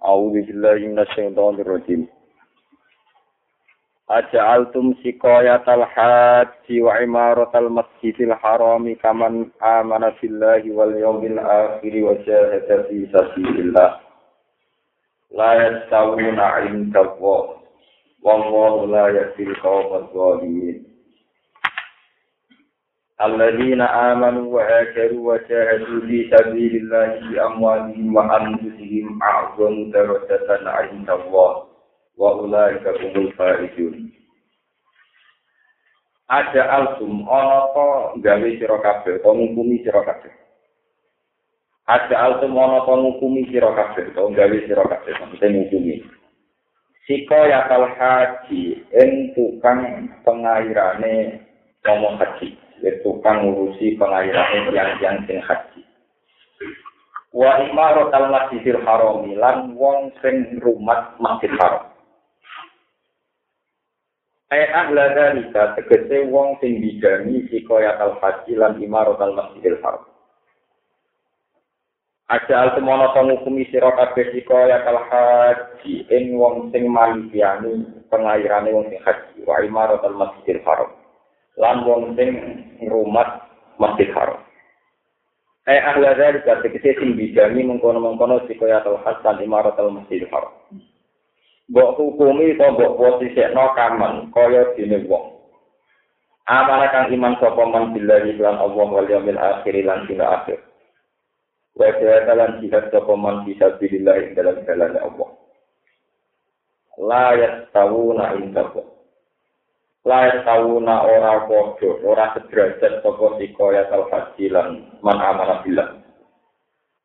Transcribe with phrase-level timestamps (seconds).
[0.00, 2.08] A'udzu billahi minasyaitonir rajim.
[4.10, 12.90] Aja'altum siqayatal haji wa imaratal masjidil harami kaman amana billahi wal yawmil akhir wa jahada
[12.90, 14.02] fi sabilillah.
[15.30, 17.62] La yastawuna 'inda Allah.
[18.24, 20.89] Wallahu la yahdil qawmal zalimin.
[23.21, 31.63] الذين آمنوا وهاجروا وجاهدوا في سبيل الله بأموالهم وأنفسهم أعظم درجة عند الله
[32.17, 34.11] وأولئك هم الفائزون
[36.25, 37.87] Ada alsum, ono to
[38.25, 40.33] gawe sira kabeh, to ngukumi sira kabeh.
[41.85, 46.01] Ada alsum ono to ngukumi sira kabeh, to gawe sira kabeh, maksudnya ngukumi.
[47.05, 51.45] Siko yakal haji, ing tukang pengairane
[51.85, 52.57] ngomong haji.
[53.04, 55.80] Tukang ngurusi pengairan yang yang sing haji.
[57.30, 61.86] Wa imarat al masjidil haram lan wong sing rumah masjid haram.
[64.50, 70.10] Ai ahla dalika tegese wong sing bidani sikoyat al haji lan imarat al masjidil haram.
[72.30, 78.90] Aja al temono pengukumi sira kabeh sikoyat al haji ing wong sing malikiani pengairane wong
[78.90, 80.99] sing haji wa imarat al masjidil haram.
[81.60, 82.32] Lan wong sing
[82.80, 83.44] ngrumat
[83.76, 84.40] Masjid Haram.
[85.68, 90.24] Eh ahli dari kata kita sing bijani mengkono-mengkono si kaya tau hasan imarat al Masjid
[90.32, 90.56] Haram.
[91.68, 95.36] Bok hukumi to bok posisi no kaman kaya dene wong.
[96.50, 100.58] Amana iman sapa man billahi lan Allah wal yaumil akhir lan dina akhir.
[101.78, 105.30] Wa ta'ala lan jihad sapa man bisa billah ing dalam jalan Allah.
[106.98, 108.66] La yastawuna inda
[110.04, 115.88] lair tauna ora podo ora sederajat saka sika ya tal fadilan man amana billah.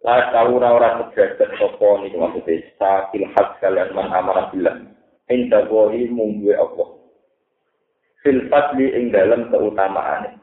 [0.07, 4.75] Lair tauna ora sederajat saka niku maksude sakil hakal man amana billah.
[5.27, 6.87] Inta wahi mungwe Allah.
[8.23, 10.39] Fil fadli ing dalem keutamaane.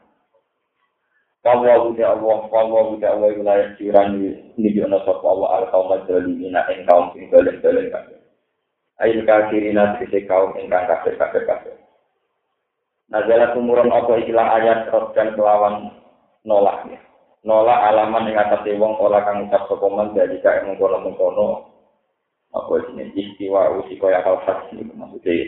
[1.43, 5.91] Kawwa wudi Allah, kawwa wudi Allah yu layak jiran yu Nidhi ono sopwa Allah al-kawm
[5.91, 6.55] adzali ing
[6.87, 8.19] kaum sing dolem dolem kakir
[9.03, 11.75] Ayin kakir ina sisi kaum ing kakir kakir kakir
[13.13, 15.93] Nazalat umurun apa ikilah ayat dan kelawan
[16.49, 16.97] nolaknya.
[17.45, 21.47] Nolak alaman yang atas wong pola kang ucap sokoman dari kaya mengkono mengkono
[22.49, 25.45] apa ini istiwa usi kaya kal hak ini maksudnya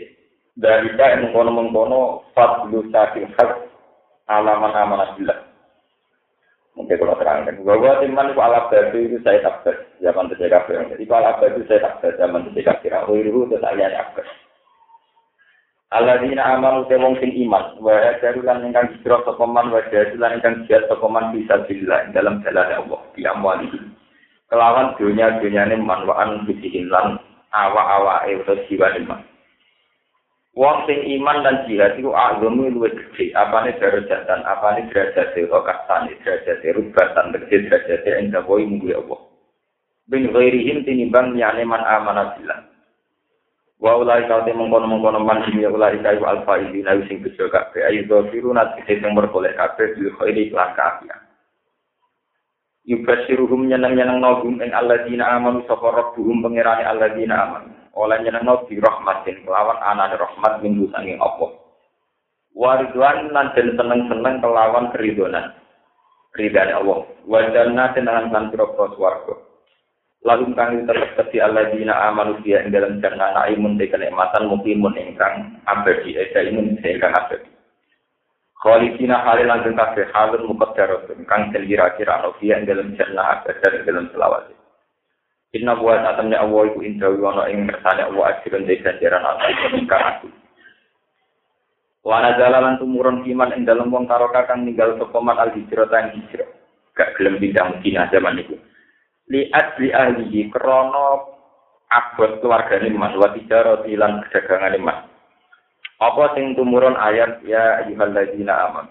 [0.54, 2.00] dari kaya mengkono mengkono
[2.38, 3.50] fadlu sakil hak
[4.30, 5.42] alaman amanah bilang.
[6.76, 10.60] Mungkin kalau terangkan, bahwa teman itu alat batu itu saya takbir zaman terjadi
[11.00, 12.92] Itu alat batu saya takbir zaman terjadi kafir.
[12.92, 14.28] Aku itu saya takbir.
[15.94, 20.18] Alladzina amanu te wong sing iman wa hajaru lan ingkang hijrah sapa man wa hajaru
[20.18, 23.70] lan ingkang jihad sapa man bisa billah dalam jalan Allah di amwali
[24.50, 26.42] kelawan dunia dunyane man wa an
[26.90, 27.22] lan
[27.54, 29.22] awa-awa e utawa jiwa man
[30.58, 36.16] Wong sing iman dan jihad itu agama luwih gede, apane darajatan, apane derajat utawa kastane,
[36.24, 39.20] derajat rubatan, derajat derajat ing dawuh Allah.
[40.08, 42.75] Bin ghairihim tinimbang liyane man amana billah.
[43.76, 47.20] Wa ulai kau te mengkono mengkono man sing ya ulai kai alfa ini nabi sing
[47.20, 47.84] bejo kabeh.
[47.84, 51.12] Ayo do firu nat sing berkolek kabeh di khairi lan kafir
[52.86, 57.70] yubasiruhum nyeneng nyeneng nogum ing alladzina amanu sapa rabbuhum pangerane alladzina amanu.
[57.98, 61.46] Oleh nyeneng nobi rahmatin kelawan anak rahmat minggu sange apa
[62.56, 65.52] waridwan lan den seneng seneng kelawan keridonan.
[66.36, 67.08] Ridane Allah.
[67.24, 69.45] Wa jannatin lan kan swarga
[70.26, 75.62] lalu kang tetep di alladzina amanu dia ing dalam jannah naimun de kenikmatan mukimun ingkang
[75.70, 77.46] abadi eda imun ingkang abadi.
[78.58, 83.86] Khalifina halil langgeng kabeh halun muqaddaratun kang kira-kira ana dia ing dalam jannah abadi ing
[83.86, 84.50] dalam selawat
[85.54, 89.46] Inna buat atamnya Allah iku indah wana ing kersane Allah ajrun de ganjaran ana
[89.78, 90.28] ingkang aku
[92.02, 96.50] Wana jalalan tumurun iman ing dalam wong taroka kang ninggal sokoman al hijrah tang hijrah.
[96.94, 98.58] Gak gelem pindah zaman itu
[99.30, 101.36] liat li ahlihi krono
[101.90, 104.98] abot keluargane mas wa tijaro ilan perdagangan mas
[106.02, 108.86] apa sing tumurun ayat ya ayyuhalladzina aman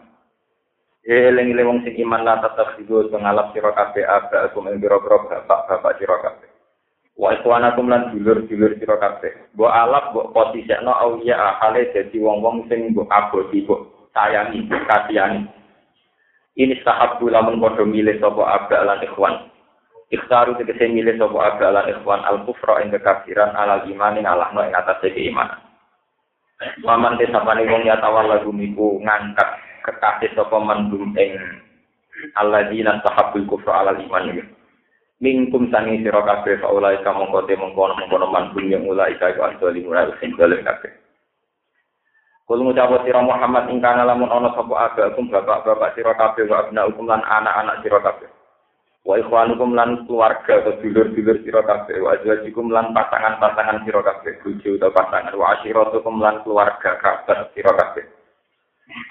[1.06, 6.02] Eling eling wong sing iman la tetep sigo pengalap sira kabeh aku ing biro-biro bapak-bapak
[6.02, 6.50] sira kabeh.
[7.14, 9.54] Wa ikhwanakum lan dulur-dulur sira kabeh.
[9.54, 15.46] Mbok alap mbok posisekno auliya ahale dadi wong-wong sing mbok aboti mbok sayangi kasihani.
[16.58, 19.54] Ini sahabu lamun padha milih sapa aba lan ikhwan.
[20.16, 24.48] Ikhtaru tegese milih sapa aga lan ikhwan al kufra ing kekafiran alal iman ing Allah
[24.64, 25.60] ing atas keimanan.
[26.88, 30.88] Waman te sapane wong ya tawal lagu niku ngangkat kekasih sapa man
[31.20, 31.36] ing
[32.40, 34.40] alladzina sahabul kufra alal iman.
[35.20, 39.84] Mingkum sangi sira kabeh faulai kamu kote mengkono mengkono man dunya mulai ka iku asali
[39.84, 40.92] mulai sing dalem kabeh.
[42.48, 47.04] Kul ngucap sira Muhammad ing kana lamun ana sapa agakum bapak-bapak sira kabeh wa abnaukum
[47.04, 48.32] lan anak-anak sira kabeh.
[49.06, 54.82] Wa ikhwanukum lan keluarga atau dulur-dulur sira kabeh wa azwajikum lan pasangan-pasangan sira kabeh bojo
[54.82, 58.02] atau pasangan wa asyiratukum lan keluarga kerabat sira kabeh.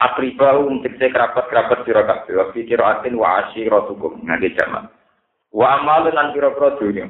[0.03, 4.91] Akribau tegese kerabat-kerabat sira kabeh wa fikiratin wa asyiratukum ngene jamak.
[5.55, 7.07] Wa amal lan pira-pira dunya.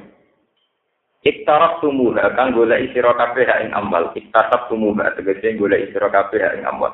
[1.25, 4.13] Iktaraf tumuha kang golek sira kabeh ing amal.
[4.13, 6.93] Iktasab tumuha tegese golek sira kabeh ing amal.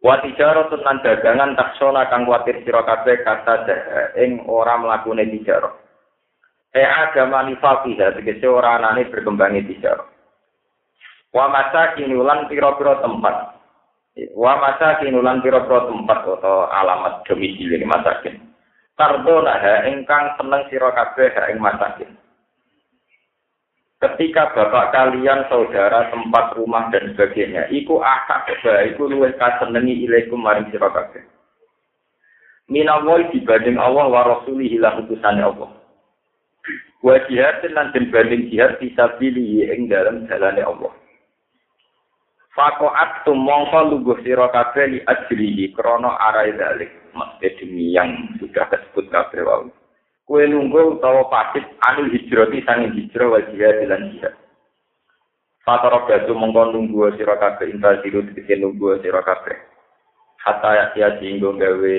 [0.00, 3.68] Wa tijaratun lan dagangan taksona kang kuatir sira kabeh kata
[4.16, 5.76] ing ora mlakune tijarah.
[6.72, 10.08] E agama nifaqih tegese ora anane berkembangi tijarah.
[11.36, 13.60] Wa masa kinulan pira-pira tempat.
[14.32, 18.40] Wa masa kinulan pira-pira tempat atau alamat domisili masakin.
[18.96, 22.10] Tardona ingkang seneng sira kabeh ing masakin.
[24.00, 30.40] Ketika bapak kalian, saudara, tempat rumah dan sebagainya, iku akak keba, iku luwes kasenengi ilaikum
[30.40, 31.20] maring sira kabeh.
[32.72, 35.68] Minawai dibanding Allah wa rasulihi lan utusane Allah.
[37.04, 40.96] Wa jihad lan dibanding jihad bisa pilih ing dalam jalane Allah.
[42.56, 46.88] Fakoat tumongko luguh sira kabeh li ajrihi krana arai dalik
[47.40, 49.68] demi yang sudah disebut kabeh wau.
[50.30, 54.30] Kue nunggu utawa pasif anu hijrati sanging hijrah wal jihad lan jihad.
[55.66, 59.58] Fatara batu mongko nunggu sira kabeh intasiru dikene nunggu sira kabeh.
[60.38, 61.96] Hatta ya singgo gawe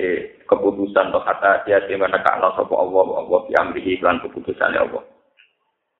[0.47, 5.03] keputusan atau hatta ya sing menekakno sapa Allah Allah bi amrihi lan keputusane Allah.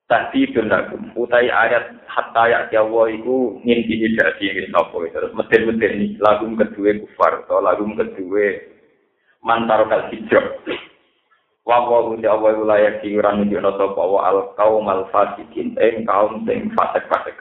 [0.07, 0.87] Tadi benar,
[1.19, 7.43] utai ayat hatta ya Allah itu ngin dihidati ngin apa terus nih lagu kedua kufar
[7.43, 8.55] atau lagu kedua
[9.43, 10.63] mantar kal hijrah.
[11.61, 16.41] Wa wa uti Allah wilayah kiran nuju sapa wa al kaum al fasikin ing kaum
[16.49, 17.37] sing fasik-fasik.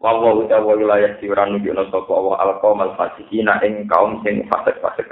[0.00, 4.24] Wa wa uti Allah wilayah kiran nuju sapa wa al kaum al fasikin ing kaum
[4.24, 5.04] sing fasik-fasik.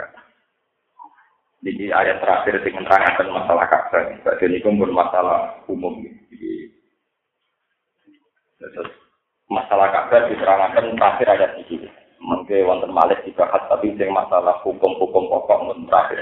[1.60, 4.08] Jadi ayat terakhir sing menerangkan masalah Ka'bah.
[4.24, 6.00] Berarti ini pun masalah umum.
[6.32, 6.72] Jadi,
[9.52, 11.84] masalah Ka'bah diterangkan terakhir ayat ini.
[12.20, 16.20] mungkin wonten malih dibahas tapi sing masalah hukum-hukum pokok mun terakhir.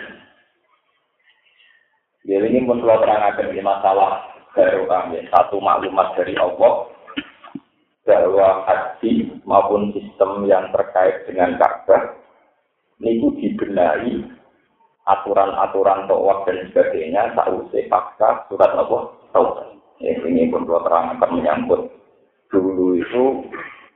[2.29, 4.21] Jadi ini pun kalau terangkan di masalah
[4.53, 6.93] baru kami satu maklumat dari Allah
[8.05, 12.21] bahwa haji maupun sistem yang terkait dengan Ka'bah
[13.01, 14.29] itu dibenahi
[15.09, 19.65] aturan-aturan tawaf dan sebagainya sausai pasca surat Allah tawaf.
[19.97, 21.89] Ya, ini pun kalau terangkan menyangkut
[22.53, 23.25] dulu itu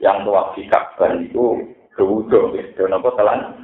[0.00, 3.61] yang tawaf di Ka'bah itu Kewudo, itu nopo telan.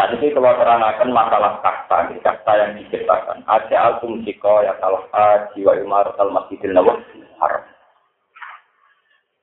[0.00, 3.44] Saat ini kalau terangkan masalah kasta, kasta yang diciptakan.
[3.44, 5.04] Ada altum jika ya salah
[5.52, 7.60] jiwa imar al masjidil nawawi haram.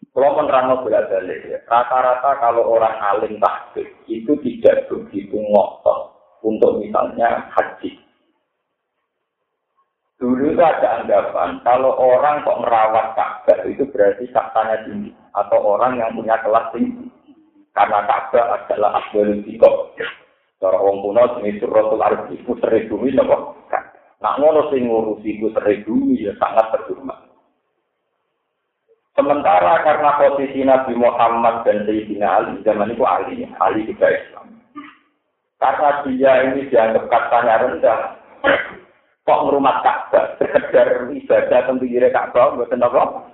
[0.10, 6.82] Kalau menerang bolak balik ya, rata-rata kalau orang alim tahbib itu tidak begitu ngotot untuk
[6.82, 7.94] misalnya haji.
[10.18, 16.02] Dulu itu ada anggapan kalau orang kok merawat Ka'bah itu berarti saktanya tinggi atau orang
[16.02, 17.14] yang punya kelas tinggi.
[17.78, 19.94] Karena Ka'bah adalah tikok.
[20.58, 23.54] Cara wong kuno jenis suratul arti itu seribu nopo.
[24.18, 27.30] Nak ngono sing ngurusi itu seribu ya sangat terhormat.
[29.14, 34.62] Sementara karena posisi Nabi Muhammad dan Sayyidina Ali zaman itu Ali, Ali juga Islam.
[35.58, 38.00] Karena dia ini dianggap katanya rendah,
[39.26, 43.26] kok ngerumat Ka'bah, sekedar ibadah tentu kira Ka'bah, buatan apa?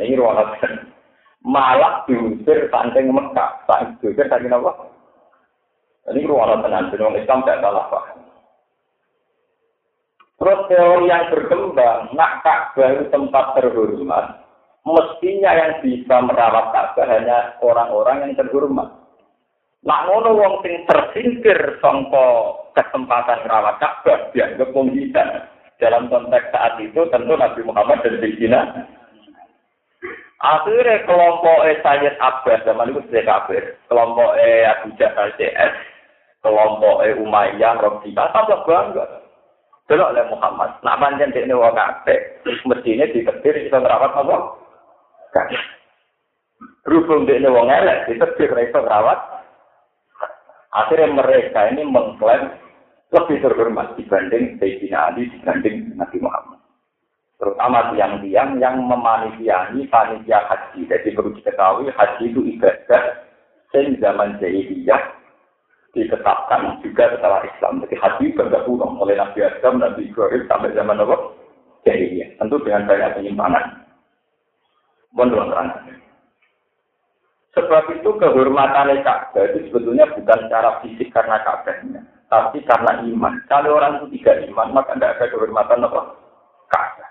[0.00, 0.56] Ini ruangan
[1.44, 4.72] malah diusir saking Mekah, saking diusir saking apa?
[6.08, 8.04] Ini ruangan tenan, orang Islam tidak salah pak.
[10.38, 14.38] Terus teori yang berkembang, nak Ka'bah itu tempat terhormat,
[14.86, 18.86] mestinya yang bisa merawat Ka'bah hanya orang-orang yang terhormat.
[19.82, 25.50] Nak ngono wong sing tersingkir sangka kesempatan rawat Ka'bah dianggap wong bisa.
[25.82, 28.60] Dalam konteks saat itu tentu Nabi Muhammad dan Sayyidina
[30.38, 33.74] Akhirnya kelompok Sayyid Abbas zaman itu sudah kafir.
[33.90, 35.97] Kelompok Abu Jahal CS,
[36.42, 39.04] kelompok Umayyah, Rabbika, tambah bangga.
[39.88, 40.70] Delok oleh Muhammad.
[40.84, 44.36] Nak panjang di ini wong kafe, mestinya diketir kita merawat apa?
[46.84, 49.38] Berhubung di ini wong elek, diketir kita merawat
[50.68, 52.52] Akhirnya mereka ini mengklaim
[53.08, 56.60] lebih terhormat dibanding Sayyidina Ali dibanding Nabi Muhammad.
[57.40, 60.84] Terutama tiang-tiang yang memanitiani panitia haji.
[60.84, 63.02] Jadi perlu diketahui haji itu ibadah
[63.72, 65.17] sing zaman jahiliyah
[65.98, 67.82] ditetapkan juga setelah Islam.
[67.82, 71.16] Jadi haji bergabung oleh Nabi Adam, Nabi Ibrahim sampai zaman apa?
[71.82, 72.38] Jahiliyah.
[72.38, 73.64] Tentu dengan banyak penyimpangan.
[75.16, 75.74] Mohon
[77.56, 83.34] Sebab itu kehormatan Ka'bah itu sebetulnya bukan secara fisik karena Ka'bahnya, tapi karena iman.
[83.50, 86.00] Kalau orang itu tidak iman, maka tidak ada kehormatan apa?
[86.70, 87.10] Ka'bah.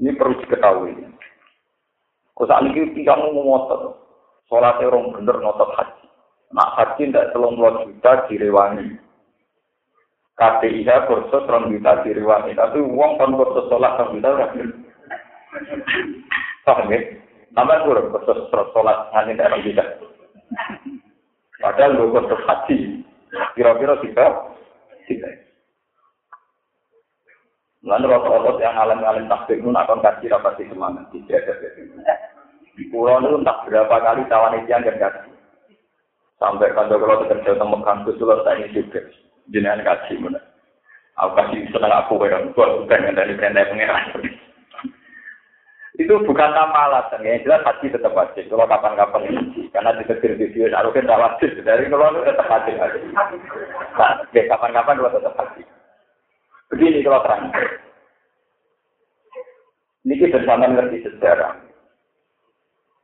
[0.00, 0.96] Ini perlu diketahui.
[2.38, 3.98] Kau saat ini tidak mau ngotot.
[4.46, 5.97] Sholat orang bener ngotot haji.
[6.52, 8.96] Nah haji tidak selong juta direwangi.
[10.38, 12.56] KPIH kursus orang juta direwangi.
[12.56, 14.28] Tapi uang kan kursus sholat orang juta
[16.64, 17.00] Paham ya?
[17.52, 19.84] Tambah kurang kursus sholat hanya orang juta.
[21.60, 23.04] Padahal lu kursus haji.
[23.52, 24.26] Kira-kira tiga.
[25.04, 25.28] Tiga.
[27.86, 31.06] Lalu rata-rata yang alim-alim takbir itu akan kasih rapati semangat.
[31.14, 32.14] Tidak ada.
[32.90, 35.37] Pulau itu entah berapa kali tawan itu yang kasih.
[36.38, 39.00] Sampai kalau kalau kerja sama kampus itu saya ini juga.
[39.50, 40.38] Jenengan kasih mana.
[41.18, 42.46] Aku kasih senang aku bayar.
[42.54, 44.22] Buat bukan dari perintah pengeran.
[45.98, 47.42] Itu bukan tanpa alasan ya.
[47.42, 48.46] Jelas hati tetap wajib.
[48.46, 49.66] Kalau kapan-kapan ini.
[49.74, 50.70] Karena di setir video.
[50.78, 51.50] Aku kan tidak wajib.
[51.58, 52.74] Dari kalau tetap wajib.
[53.98, 55.66] Nah, kapan-kapan kalau tetap wajib.
[56.70, 57.50] Begini kalau terang.
[60.06, 61.52] Ini bersama ngerti sejarah.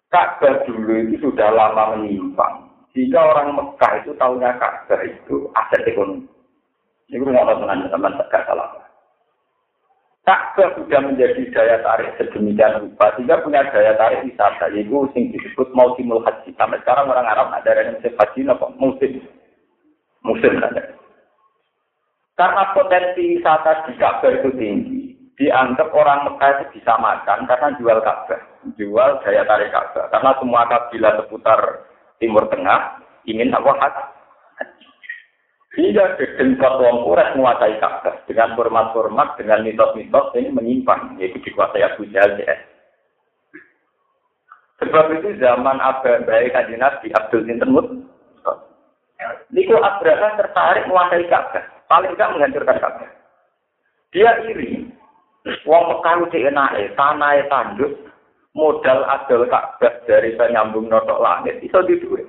[0.09, 2.64] Ka'bah dulu itu sudah lama menyimpang.
[2.95, 6.31] Jika orang Mekah itu tahunya Ka'bah itu aset ekonomi.
[7.11, 8.71] Ini gue nggak tahu teman-teman gak salah.
[10.23, 15.75] Ka'bah sudah menjadi daya tarik sedemikian rupa sehingga punya daya tarik wisata yaitu sing disebut
[15.75, 16.55] musimul haji.
[16.55, 19.13] Sampai sekarang orang Arab ada yang musim haji apa musim
[20.23, 20.83] musim ada.
[22.39, 27.99] Karena potensi wisata di Ka'bah itu tinggi, dianggap orang Mekah itu bisa makan karena jual
[28.01, 28.41] Ka'bah,
[28.79, 30.07] jual daya tarik Ka'bah.
[30.15, 31.61] Karena semua kabilah seputar
[32.23, 33.95] Timur Tengah ingin apa hak.
[35.75, 42.07] Sehingga gegengkot wong Quraisy menguasai Ka'bah dengan format-format, dengan mitos-mitos ini menyimpang, yaitu dikuasai Abu
[42.15, 42.39] Jahal.
[44.79, 47.91] Sebab itu zaman Abah Baik Kajian Nabi Abdul Sintenmut,
[49.51, 53.11] Niku Abraha tertarik menguasai Ka'bah paling tidak menghancurkan Ka'bah.
[54.15, 54.87] Dia iri.
[55.69, 57.93] Wong Mekah itu enak, tanah tanduk,
[58.55, 61.69] modal adol Ka'bah dari penyambung notok langit, di
[61.99, 62.27] duit.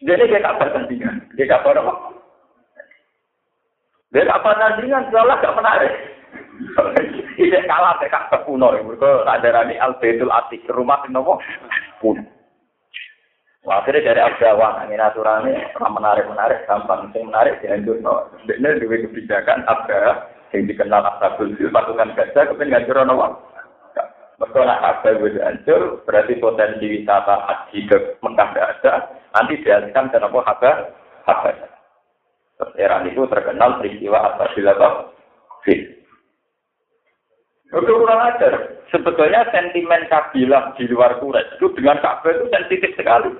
[0.00, 1.26] Jadi dia Ka'bah tandingan.
[1.34, 1.92] Dia Ka'bah apa?
[4.14, 5.94] Dia Ka'bah tandingan, salah gak menarik.
[7.42, 8.72] Ini kalah deh Ka'bah kuno.
[8.72, 11.42] Mereka tak ada Al-Baitul Atik, rumah nopo.
[13.60, 17.12] Wah, akhirnya dari Abdawan, ini aturannya menarik-menarik, gampang.
[17.12, 18.00] Yang menarik dihancur.
[18.48, 20.00] Ini juga kebijakan Abda
[20.56, 23.49] yang dikenal Ashabul Fil, pasukan gajah, kemudian ngancur no.
[24.40, 28.92] Mereka nak Abda itu hancur, berarti potensi wisata haji ke Mekah tidak ada.
[29.36, 30.70] Nanti dialihkan ke apa?
[32.56, 35.12] Terus era itu terkenal peristiwa Ashabul
[35.64, 35.80] Fil.
[37.70, 38.80] Itu kurang ajar.
[38.90, 43.30] Sebetulnya sentimen kabilah di luar Quraisy itu dengan Ka'bah itu sensitif sekali.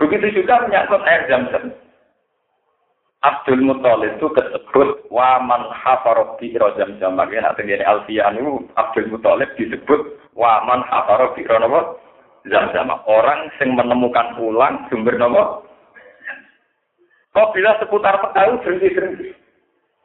[0.00, 1.68] Begitu juga menyangkut air zam-zam.
[3.18, 7.18] Abdul Muthalib itu disebut waman hafaroh bi zam zam.
[7.18, 10.00] Makanya nanti dari Alfian itu Abdul Muthalib disebut
[10.38, 12.94] waman hafaroh bi zam zam.
[13.10, 15.66] Orang yang menemukan ulang sumber nopo.
[17.34, 19.34] Kok bila seputar pekau berhenti-berhenti.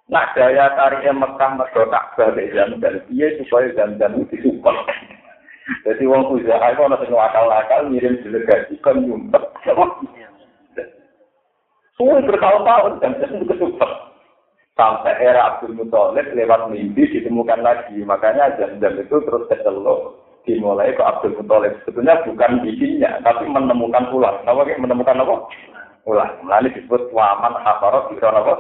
[0.10, 2.96] Nah daya tariknya Mekah mergo Ka'bah zam zam.
[3.14, 4.90] Iya supaya zam zam itu disupport.
[5.86, 9.00] Jadi wong usaha itu ana sing akal-akal ngirim delegasi kan.
[11.94, 13.70] Suwe bertahun-tahun dan itu.
[14.74, 18.02] Sampai era Abdul Muthalib lewat mimpi ditemukan lagi.
[18.02, 20.18] Makanya jam-jam itu terus kecelok.
[20.50, 21.78] Dimulai ke Abdul Muthalib.
[21.86, 24.42] Sebetulnya bukan bikinnya, tapi menemukan ulang.
[24.50, 25.36] Apa menemukan apa?
[26.10, 26.34] Ulang.
[26.42, 28.54] Melalui disebut waman hafarot di apa?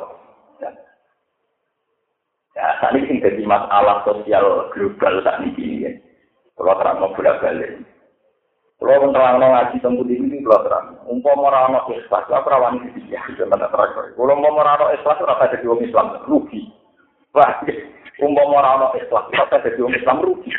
[2.53, 5.89] Ya, saat ini jadi masalah sosial global saat ini.
[5.89, 5.91] Ya.
[6.53, 7.81] Kalau terang mau bolak balik.
[8.77, 10.87] Kalau terang ngaji tempat ini, kalau terang.
[11.07, 13.23] Umpam orang mau ikhlas, apa rawan ini ya?
[13.39, 13.91] Jangan terang.
[14.13, 16.69] Kalau mau orang ikhlas, apa jadi orang Islam rugi.
[17.33, 17.63] Wah,
[18.21, 20.51] umpam orang mau ikhlas, apa jadi orang Islam rugi.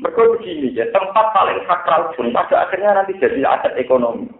[0.00, 4.32] Mereka begini ya, tempat paling sakral pun pada akhirnya nanti jadi aset ekonomi.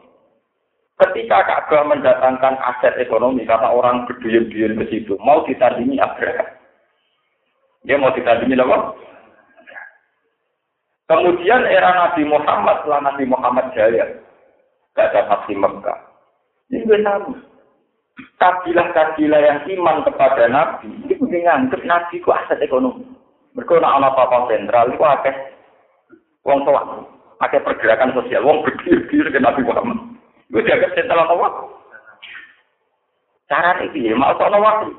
[0.97, 6.49] Ketika Ka'bah mendatangkan aset ekonomi karena orang berduyun-duyun ke situ, mau ditandingi Abraham.
[7.85, 8.97] Dia mau ditandingi apa?
[11.09, 14.07] Kemudian era Nabi Muhammad setelah Nabi Muhammad jaya,
[15.01, 15.99] ada pasti Mekah.
[16.71, 17.25] Ini benar.
[18.37, 23.09] Kabilah-kabilah yang iman kepada Nabi, itu menganggap Nabi itu aset ekonomi.
[23.57, 25.35] Mereka nak anak apa sentral, itu akeh
[26.45, 26.85] wong tua,
[27.41, 29.99] akeh pergerakan sosial, wong berdiri ke Nabi Muhammad.
[30.53, 31.49] Gue jaga setelah apa?
[33.51, 34.93] Cara ini, mau sono waktu.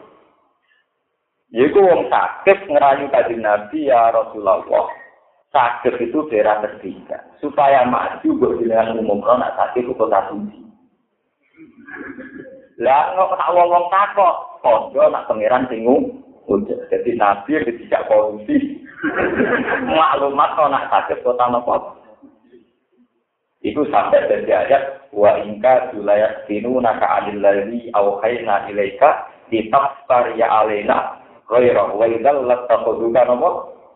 [1.51, 4.88] Yaitu wong sakit ngerayu kaji Nabi ya Rasulullah.
[5.51, 7.27] Sakit itu daerah ketiga.
[7.43, 10.63] Supaya maju buat dengan umum kalau nak sakit itu kota suci.
[12.79, 16.24] Lah nggak tak wong wong takok, kondo nak pangeran bingung.
[16.88, 18.79] Jadi Nabi tidak korupsi.
[19.91, 22.00] Maklumat kalau nak sakit kota nopo.
[23.60, 31.20] Itu sampai dari ayat wa ingka julayat sinu naka adillahi awhayna ilaika ditafsar ya alena
[31.51, 33.50] ghairah wa idal latakhuduka nopo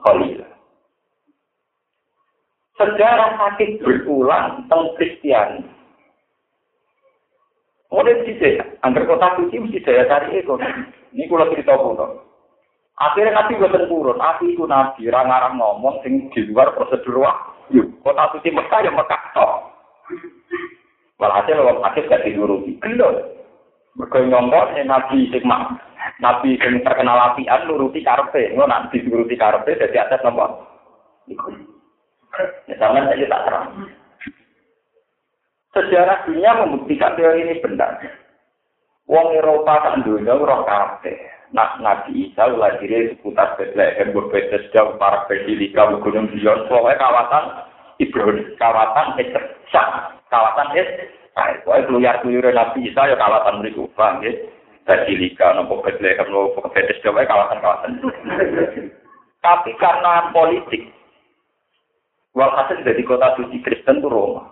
[0.03, 0.54] khalila.
[2.75, 5.63] Sejarah sakit berulang tentang Kristiani.
[7.95, 10.59] Mulai sih, angker kota suci mesti daya tarik itu.
[11.15, 11.95] Ini kalau cerita pun.
[12.99, 17.55] Akhirnya nabi gue turun, nabi itu nabi, orang-orang ngomong sing di luar prosedur wah.
[17.71, 19.71] Yuk, kota suci Mekah ya Mekah toh.
[21.15, 22.75] Walhasil wong hadis gak dinuruti.
[22.83, 23.15] Gendol.
[23.95, 25.43] Mergo nyongko nabi sing
[26.19, 28.51] nabi sing terkenal apian nuruti karepe.
[28.51, 30.19] Ngono nak dituruti karepe dadi atas?
[31.31, 31.74] Iku.
[32.67, 33.67] Ya sampean saja tak terang.
[35.75, 37.99] Sejarah dunia membuktikan teori ini benar.
[39.05, 41.35] Wong Eropa kan dunia roh kabeh.
[41.53, 44.11] Nah, Nabi Isa lahirnya seputar Bethlehem,
[44.73, 47.45] jauh para Basilika, Gunung Zion, pokoknya kawasan
[48.01, 51.55] Ibrahim, kawasan Israel, kawasan Israel.
[51.63, 54.31] Pokoknya keluyar-keluyar Nabi Isa ya kawasan mereka, paham ya?
[54.89, 57.91] Basilika, nopo Bethlehem, nopo pokoknya kawasan-kawasan.
[59.45, 60.89] Tapi karena politik,
[62.35, 64.51] walhasil jadi kota suci Kristen itu Roma.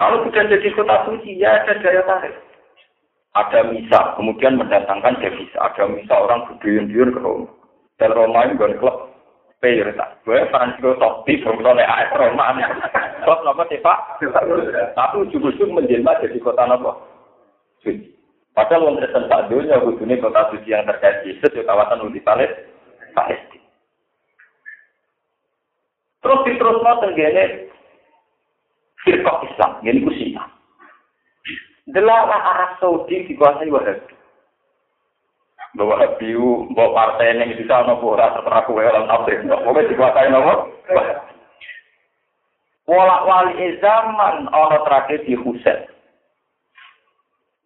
[0.00, 2.46] Kalau sudah jadi kota suci, ya ada daya tarik
[3.36, 5.60] ada misa, kemudian mendatangkan devisa.
[5.60, 7.48] Ada misa orang berduyun-duyun ke Roma.
[8.00, 8.96] Dan Roma itu bukan klub
[9.60, 10.20] player tak.
[10.24, 12.56] Gue Francisco Totti, kemudian AS Roma.
[13.24, 13.98] Klub sih Pak?
[14.96, 16.92] Tapi ujung-ujung menjelma jadi kota apa?
[17.84, 18.16] Suci.
[18.56, 23.55] Padahal wong Kristen tak dunia kudune kota suci yang terkait Yesus di kawasan Udi Palestina.
[26.26, 27.70] Terus diterus mau tenggene
[29.06, 30.50] firqah Islam, ini kusiah.
[31.86, 34.10] Delalah Arab Saudi dikuasai Wahabi.
[35.78, 36.34] Bahwa Wahabi
[36.74, 39.38] bawa partai yang di sana ora tertera kue orang nafsu.
[39.46, 40.54] Pokoknya dikuasai nopo.
[42.90, 45.86] Walak wali zaman ono tragedi Husain.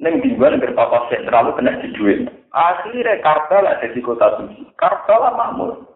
[0.05, 2.29] Neng dibuat berpapa sentral kena dijual.
[2.53, 4.68] Akhirnya Karbala jadi kota suci.
[4.77, 5.89] Karbala makmur.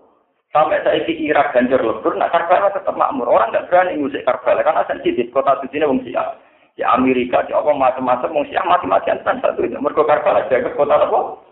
[0.54, 3.26] Sampai saya Irak ganjur lebur, nah Karbala tetap makmur.
[3.26, 6.38] Orang nggak berani ngusik Karbala karena sensitif kota suci ini wong siap
[6.78, 9.74] di Amerika, di apa macam-macam, mau siap mati-matian kan satu itu.
[9.74, 11.42] Mereka Karbala jaga kota apa?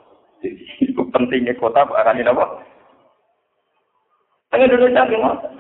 [0.79, 1.83] Itu pentingnya kota
[2.15, 2.63] ini apa?
[4.55, 5.51] Tengah Indonesia gimana?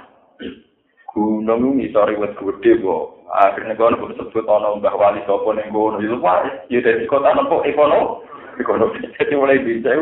[1.11, 3.26] Gunung ini sorry buat gede, bu.
[3.33, 7.35] Akhirnya gue nunggu sebut ono Mbah Wali Sopo neng gunung itu wah, ya dari kota
[7.35, 8.22] nopo ekonomi,
[8.61, 9.02] ekonomi.
[9.18, 9.98] Jadi mulai bisa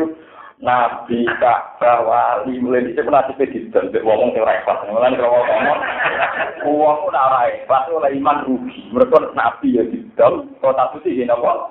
[0.61, 4.85] Nabi Ka'bah wali mulai dhisik nasibe didol mbek wong sing ora ikhlas.
[4.85, 5.79] Mulane kalau ngomong
[6.69, 8.93] wong ora ora ikhlas oleh iman rugi.
[8.93, 11.65] Mereka nabi ya didol kota suci ya napa?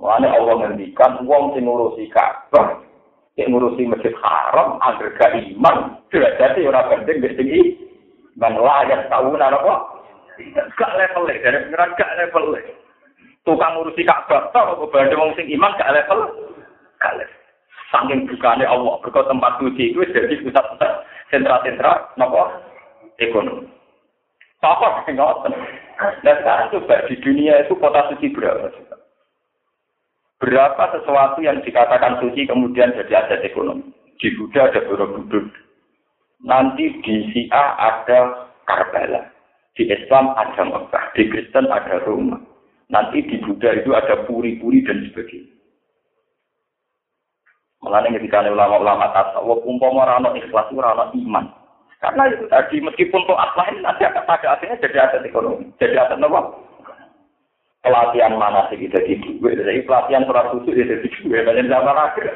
[0.00, 2.80] Mulane Allah ngendikan wong sing ngurusi Ka'bah
[3.36, 7.48] sing ngurusi Masjid Haram agar gak iman derajate ora penting mbek sing
[8.40, 9.92] ban layak tahu napa?
[10.72, 12.56] Gak level dari pengiran gak level
[13.46, 16.20] tukang ngurusi Ka'bah tok kok bandhe wong sing iman gak level
[16.98, 17.30] kalih.
[17.94, 20.90] Saking bukane Allah, berkau tempat suci itu jadi pusat-pusat
[21.30, 22.50] sentra-sentra nopo
[23.22, 23.70] ekonomi.
[24.66, 25.54] Apa ngoten?
[26.26, 28.68] Dan sekarang coba di dunia itu kota suci berapa?
[30.42, 33.94] Berapa sesuatu yang dikatakan suci kemudian jadi aset ekonomi?
[34.18, 35.46] Di Buddha ada Borobudur.
[36.44, 39.30] Nanti di Syiah ada Karbala.
[39.78, 41.04] Di Islam ada Mekah.
[41.16, 42.36] Di Kristen ada Roma.
[42.86, 45.56] Nanti di Buddha itu ada puri-puri dan sebagainya.
[47.82, 51.46] Mulane ketika ulama-ulama tasawuf umpama ora ana ikhlas ora ana iman.
[52.02, 56.20] Karena itu tadi meskipun akhlak ini nanti akan pada akhirnya jadi aset ekonomi, jadi aset
[56.20, 56.40] apa?
[57.80, 62.26] Pelatihan mana sih kita di duit, jadi pelatihan surat susu jadi duit, dan zaman akhir.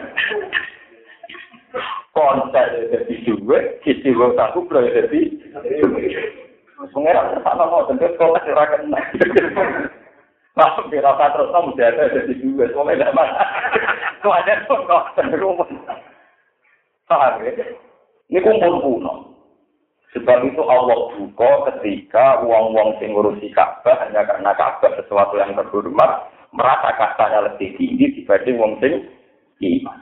[2.16, 5.20] Konser jadi duit, istiwa satu bro jadi
[6.80, 8.96] Pengeran sama mau tentu sekolah sirakan.
[10.90, 13.44] Di rasa terus kamu jadi dua, tidak mana.
[14.20, 15.56] Kau ada pun kau cenderung.
[17.08, 17.52] Paham ya?
[18.30, 19.30] Ini kumpul kuno.
[20.10, 26.26] Sebab itu Allah buka ketika uang-uang sing ngurusi Ka'bah hanya karena Ka'bah sesuatu yang terhormat
[26.50, 29.06] merasa katanya lebih tinggi dibanding wong sing
[29.62, 29.98] iman.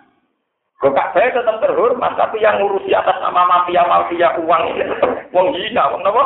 [0.81, 5.85] Kok Ka'bah tetap terhormat tapi yang ngurusi atas nama mafia-mafia uang itu tetap wong hina,
[5.93, 6.25] wong apa?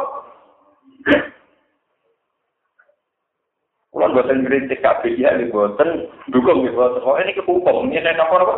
[4.02, 6.74] Kalau buatan kritik KPI ya, buatan dukung gitu.
[7.06, 8.56] Oh ini kehukum, ini ada apa apa?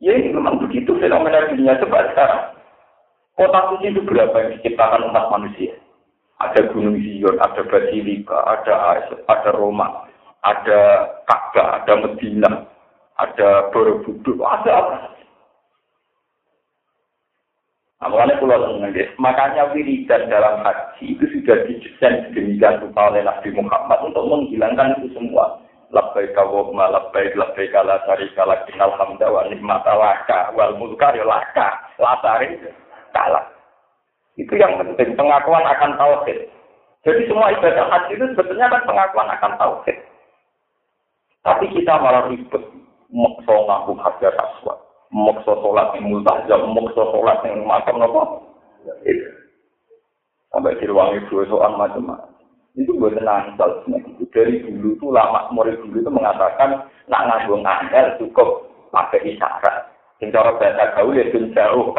[0.00, 2.56] Ya ini memang begitu fenomena dunia coba sekarang.
[3.36, 5.76] Kota suci itu berapa yang diciptakan umat manusia?
[6.40, 8.96] Ada Gunung Zion, ada Basilika, ada
[9.28, 10.08] ada Roma,
[10.40, 10.80] ada
[11.28, 12.64] Ka'bah, ada Medina,
[13.20, 15.13] ada Borobudur, ada apa
[18.08, 18.76] makanya pulau
[19.16, 25.16] makanya wiridan dalam haji itu sudah didesain sedemikian rupa oleh Nabi Muhammad untuk menghilangkan itu
[25.16, 25.58] semua.
[25.94, 31.22] Labbaik Allahumma labbaik labbaik la syarika lak innal hamda wa ni'mata laka wal mulka ya
[31.22, 31.70] laka
[32.02, 32.18] la
[33.14, 33.46] kalah.
[34.34, 36.50] Itu yang penting pengakuan akan tauhid.
[37.06, 39.96] Jadi semua ibadah haji itu sebetulnya kan pengakuan akan tauhid.
[41.46, 42.64] Tapi kita malah ribet
[43.14, 44.83] maksa ngaku hajar aswad
[45.14, 48.42] mokso sholat yang multazam, mokso sholat yang makam nopo.
[50.50, 52.34] Sampai di ruang itu soal macam-macam.
[52.74, 58.18] Itu buat tenang, itu dari dulu tuh lama murid dulu itu mengatakan nak nganggo ngandel
[58.18, 59.94] cukup pakai isyarat.
[60.18, 61.94] Sing cara bahasa gaul ya jauh,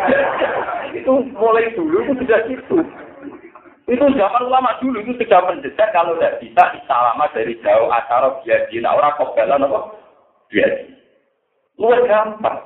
[1.00, 2.84] itu mulai dulu itu sudah gitu.
[3.88, 8.68] Itu zaman lama dulu itu sudah mendesak kalau tidak bisa isalama dari jauh acara biar
[8.68, 9.80] di orang kok apa?
[10.52, 10.72] Biar
[11.78, 12.58] Luar gampang.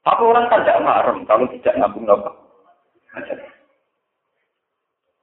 [0.00, 2.30] Tapi orang kan tidak marem kalau tidak ngambung nopo.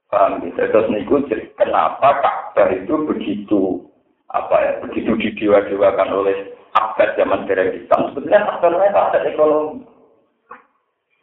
[0.08, 0.56] Paham gitu.
[0.56, 1.20] Terus niku
[1.58, 3.84] kenapa Ka'bah itu begitu
[4.28, 6.36] apa ya begitu didewa-dewakan oleh
[6.78, 8.14] abad zaman dereng Islam.
[8.14, 9.84] Sebetulnya faktornya ada ekonomi.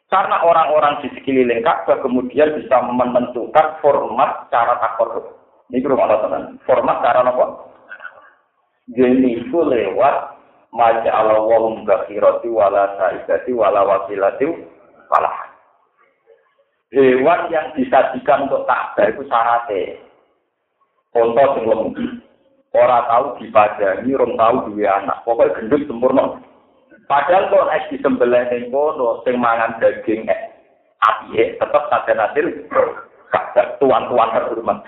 [0.05, 5.41] Karena orang-orang di sekeliling Ka'bah kemudian bisa menentukan format cara takor.
[5.73, 6.29] Ini belum ada
[6.69, 7.73] Format cara apa?
[8.93, 10.34] Jadi lewat
[10.75, 14.43] Maja Allah wahum bakhirati wala saidati wala wasilati
[15.07, 15.31] wala
[16.91, 19.99] Hewan yang disajikan untuk takbir itu syaratnya.
[21.11, 22.05] Contoh yang lembu.
[22.75, 25.17] Orang tahu dipadani, orang tahu dua anak.
[25.23, 26.39] Pokoknya gendut sempurna.
[27.07, 30.41] Padahal kalau es disembelih yang kono, sing mangan daging eh,
[31.03, 32.47] api tetap saja hasil.
[33.79, 34.83] Tuan-tuan terhormat.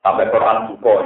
[0.00, 0.96] Sampai Quran buku.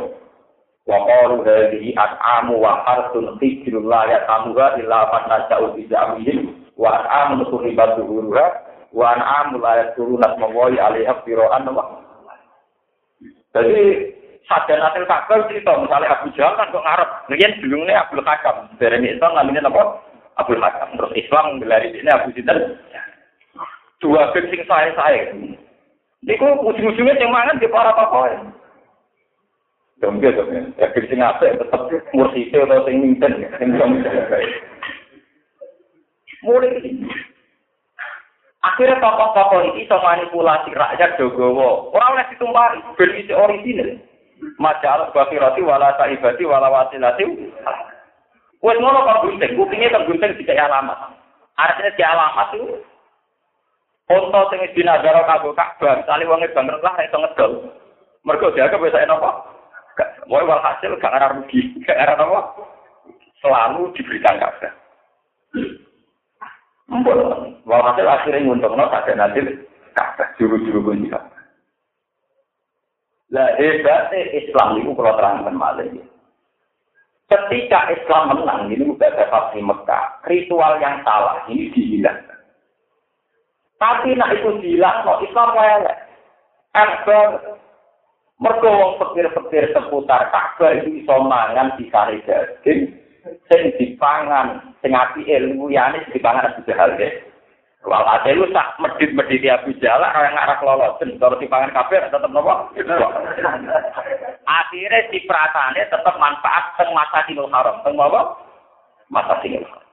[0.89, 7.01] Wa qalu hadhihi an'amu wa harsun hijrun la yatamuha illa man nasa'u bi zamihim wa
[7.01, 8.47] an'amu suribat zuhuruha
[8.95, 12.01] wa an'amu la yasuruna mawai alaiha fira'an wa
[13.51, 14.15] jadi
[14.47, 18.99] sadar hasil kakak cerita misalnya Abu Jahal kan kok ngarep mungkin dulunya Abdul Hakam dari
[19.11, 19.83] Islam namanya apa?
[20.39, 22.79] Abdul Hakam terus Islam gelari ini Abu Sinten
[24.01, 25.35] dua geng sing saya saya
[26.21, 28.45] Niku ujung-ujungnya yang mangan di para pakai.
[30.01, 30.73] Dong gitu kan.
[30.81, 31.81] Ya sing apik tetep
[32.17, 34.01] mursite atau sing minten sing dong.
[36.41, 36.81] Mulai
[38.61, 41.97] Akhirnya tokoh-tokoh ini bisa manipulasi rakyat Jogowo.
[41.97, 43.97] Orang oleh ditumpari, berisi orisinil.
[44.61, 47.25] Majalah bakirati wala saibati wala wasilati.
[48.61, 51.17] Wes ngono kok gunting, kupingnya tak gunting tidak alamat.
[51.57, 52.69] Artinya di alamat itu
[54.11, 57.53] Untuk sing dinazaro kanggo Ka'bah, sale wong e banget lah iso ngedol.
[58.27, 59.23] Mergo dianggap wis enak.
[60.31, 62.63] Mau walhasil gak ada rugi, gak ada apa.
[63.43, 64.73] Selalu diberikan kabar.
[66.87, 67.19] Mpun,
[67.67, 69.43] walhasil akhirnya nguntung no ada nanti
[69.91, 71.19] kabar juru-juru pun juga.
[73.35, 75.87] Lah hebatnya Islam itu kalau terangkan malah
[77.31, 82.39] Ketika Islam menang, ini udah dapat di Mekah, ritual yang salah ini dihilangkan.
[83.79, 86.11] Tapi nak itu hilang, no Islam kayak
[86.75, 87.59] Akbar
[88.41, 91.13] Mergo wong pikir-pikir seputar Ka'bah itu iso
[91.77, 92.81] di kari daging
[93.53, 97.13] sing dipangan sing ilmu yane dipangan Abu Jahal deh.
[97.85, 102.73] Wal lu sak medit-medit Abu Jahal ora ngarah lolosen kalau dipangan kabeh tetep nopo?
[104.45, 107.81] Akhirnya si pratane tetep manfaat teng masa tinul haram.
[107.85, 108.41] Teng apa?
[109.13, 109.89] Masa tinul haram.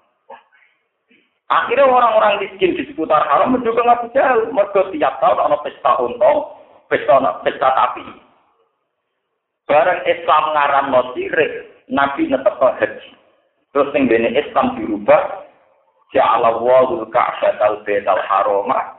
[1.47, 4.51] Akhirnya orang-orang miskin di seputar haram mendukung Abu Jahal.
[4.55, 6.55] Mergo tiap tahun ana pesta untung,
[6.87, 8.26] pesta pesta tapi.
[9.67, 11.01] Barang Islam ngaram no
[11.87, 13.09] Nabi netep haji.
[13.75, 15.43] Terus yang bini Islam dirubah,
[16.15, 18.95] Ja'ala wa'ul ka'bah al-baital haroma,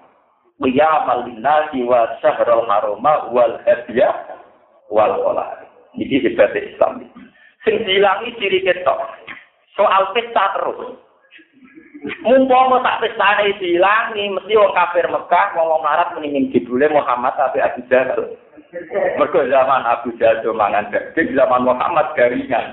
[0.59, 4.13] Qiyamal linnasi wa syahrul haroma wal hadiyah
[4.91, 5.67] wal kolari.
[5.97, 7.07] Ini hebat Islam.
[7.63, 8.99] Sing dihilangi ciri ketok.
[9.79, 10.99] Soal pesta terus.
[12.23, 17.83] Mumpama tak pestane dihilangi, mesti wong kafir Mekah ngomong Arab mendingin judulnya Muhammad tapi Abu
[17.91, 18.35] Jahal.
[19.17, 22.69] Mergo zaman Abu Jahal mangan daging, zaman Muhammad garingan.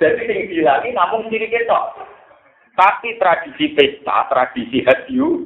[0.00, 2.00] Jadi sing dilangi namun ciri ketok.
[2.72, 5.44] Tapi tradisi pesta, tradisi hadiu,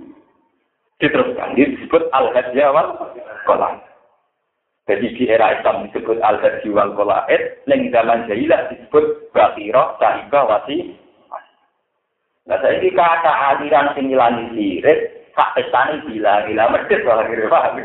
[0.96, 2.96] Diteruskan, disebut al-hajjah wal
[3.44, 3.84] kolak.
[4.88, 7.28] Jadi di era Islam disebut al-hajjah wal kolak,
[7.68, 10.96] yang zaman jahilah disebut bakiro, sahibah, wasi.
[12.48, 17.46] Nah, saya ini kata aliran sing ngilangi sirik, hak pestani gila, gila medit malah kira
[17.52, 17.76] paham.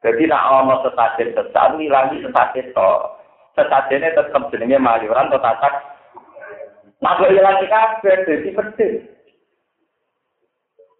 [0.00, 2.90] Jadi nak ono setajen sesat, ngilangi setajen to.
[3.54, 5.74] Setajennya tetap jenenge mayuran atau tatak.
[7.00, 8.92] Gue ngilangi kabeh, jadi medit.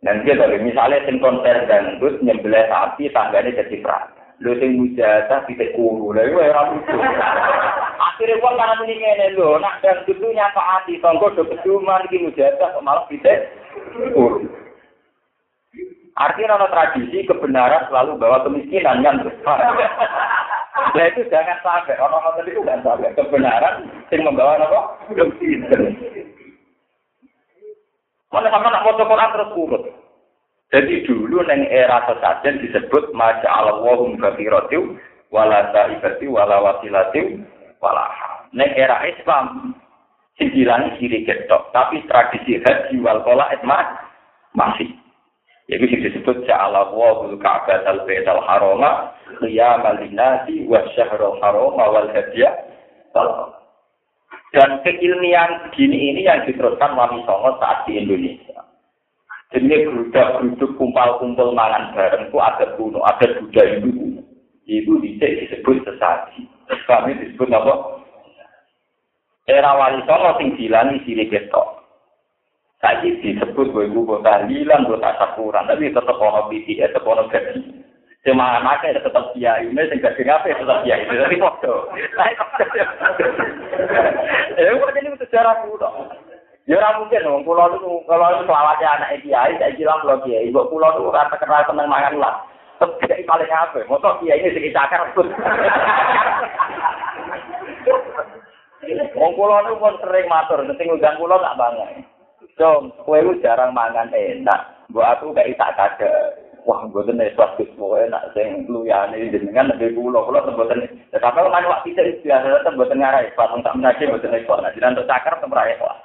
[0.00, 4.08] Dan dia dari misalnya sing konser dangdut nyembelah sapi tangganya jadi perang.
[4.40, 6.96] Lu sing mujasa tidak kuru, itu era lucu.
[8.00, 12.24] Akhirnya uang karena ini ngene lho, nak dangdut itu nyapa hati, tonggo do keduma iki
[12.24, 13.52] mujasa malah tidak
[14.16, 14.48] kuru.
[16.20, 19.24] Artinya ada tradisi kebenaran selalu bawa kemiskinan kan.
[20.80, 24.80] Nah itu jangan sampai orang-orang itu kan sampai kebenaran yang membawa apa?
[25.12, 25.98] Kemiskinan.
[28.30, 29.84] Mana sama nak foto Quran terus urut.
[30.70, 34.94] Jadi dulu neng era sesajen disebut maja Allah mubakiratiu
[35.34, 37.42] wala saibati wala wasilatiu
[37.82, 38.06] wala
[38.54, 39.74] Neng era Islam
[40.38, 43.50] singgilan kiri ketok, tapi tradisi haji wal kola
[44.54, 44.90] masih.
[45.70, 52.10] Jadi disebut ja'ala wa ka'bah al bait al harama qiyamal linasi wa syahrul harama wal
[52.10, 52.50] hadiya
[54.50, 58.66] dan keilmian begini ini yang diteruskan Wali Songo saat di Indonesia.
[59.50, 64.18] Jadi gerudak-geruduk kumpal-kumpul mangan bareng itu ada kuno, ada budaya itu.
[64.66, 66.46] Itu disebut sesaji.
[66.86, 67.74] Kami disebut apa?
[69.46, 71.79] Era Wali Songo sing dilani sini ketok.
[72.80, 77.60] Saya disebut gue gue tahlilan, gue tak sakuran, tapi tetap ono BTS, tetap ono gaji.
[78.24, 81.92] Cuma anaknya tetap kiai, ini sing gaji apa tetap kiai, tapi foto.
[84.56, 85.88] Ya, kok ini sejarah kuno.
[86.68, 90.88] Ya ora mungkin wong kula niku kalau selawate anak kiai saya bilang kula kiai, kula
[90.92, 92.34] niku ora terkenal seneng mangan lah.
[92.80, 93.84] Tapi paling apa?
[93.88, 95.04] Motor kiai ini sing cakar.
[99.16, 102.08] Wong kula niku pun sering matur, nek ngundang kula tak bangun.
[102.60, 104.92] Dong, lu jarang mangan enak.
[104.92, 106.12] Mbok aku gak tak kada.
[106.68, 110.84] Wah, mboten nek pas wis enak sing luyane jenengan lebih kula, kula mboten.
[111.08, 114.54] Tetapi kan waktu itu biasa mboten ngarai, pas tak menaji mboten iso.
[114.60, 115.96] Nah, jenengan cakar temrai kok.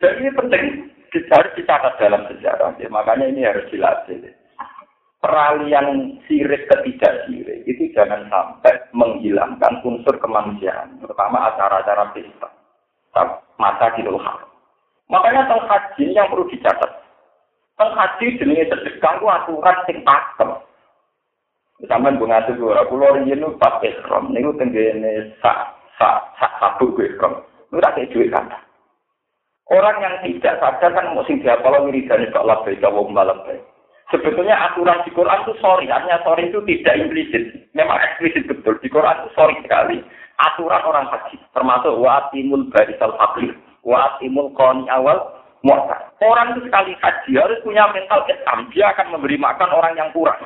[0.00, 0.64] Jadi ini penting
[1.32, 2.76] harus dicatat dalam sejarah.
[2.76, 4.36] Ya, makanya ini harus dilatih.
[5.20, 12.48] Peralihan sirik ke tidak sirik itu jangan sampai menghilangkan unsur kemanusiaan, terutama acara-acara pesta,
[13.60, 14.46] mata di luar.
[15.10, 16.90] Makanya tentang haji yang perlu dicatat.
[17.74, 20.50] Tentang haji jenis sedekah aturan sing pakem.
[21.88, 27.16] Sampai bunga itu, aku lori ini pas ekrom, ini tenggene sak sak sak sabu gue
[27.16, 27.40] krom.
[27.72, 28.52] Lu tak duit kan.
[29.70, 33.38] Orang yang tidak sadar kan mau sing kalau wiridane kok labai kawo malam
[34.10, 37.70] Sebetulnya aturan di Quran itu sorry, artinya sorry itu tidak implisit.
[37.78, 38.74] Memang eksplisit betul.
[38.82, 40.02] Di Quran itu sorry sekali.
[40.40, 43.52] Aturan orang haji, termasuk wa'atimul barisal fakir,
[43.84, 46.16] wa'atimul qani awal mu'ta.
[46.24, 48.72] Orang itu sekali haji harus punya mental Islam.
[48.72, 50.40] Dia akan memberi makan orang yang kurang.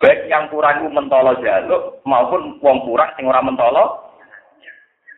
[0.00, 4.06] Baik yang kurang itu mentolo jaluk maupun wong kurang sing ora mentolo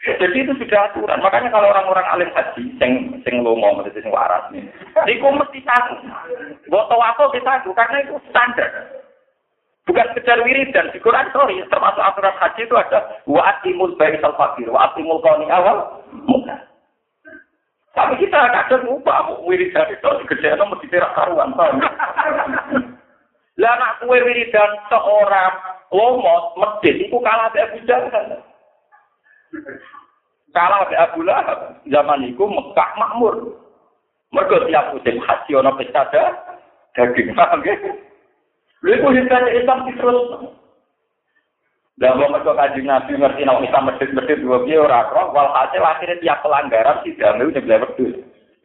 [0.07, 1.19] jadi itu sudah aturan.
[1.19, 4.63] Makanya kalau orang-orang alim haji, sing sing lomo, maksudnya sing waras nih,
[5.11, 5.99] itu mesti satu.
[6.71, 8.71] Buat apa kita karena itu standar.
[9.89, 10.93] Bukan sekedar wiridan.
[10.93, 16.61] Di Quran, sorry, termasuk aturan haji itu ada wa'atimul bayi fakir, wa'atimul koni awal, muka.
[17.97, 21.57] Tapi kita kadang lupa, wiridan itu gede mesti tidak karuan.
[23.59, 25.53] Lah anak kue wiridan seorang
[25.91, 28.39] lomo, medit, itu kalah dari Abu Jahal.
[30.55, 33.35] Kalau ada Abu Lahab, zaman itu Mekah makmur.
[34.31, 36.03] Mereka tiap musim haji, ada pesta
[36.93, 37.33] daging.
[37.33, 37.65] Paham
[38.87, 38.95] ya?
[38.99, 40.19] Lalu hidupnya Islam terus.
[41.99, 43.91] Dan mau mereka kaji Nabi ngerti nama Islam
[44.39, 47.51] dua biaya orang roh, walhasil akhirnya tiap pelanggaran tidak mau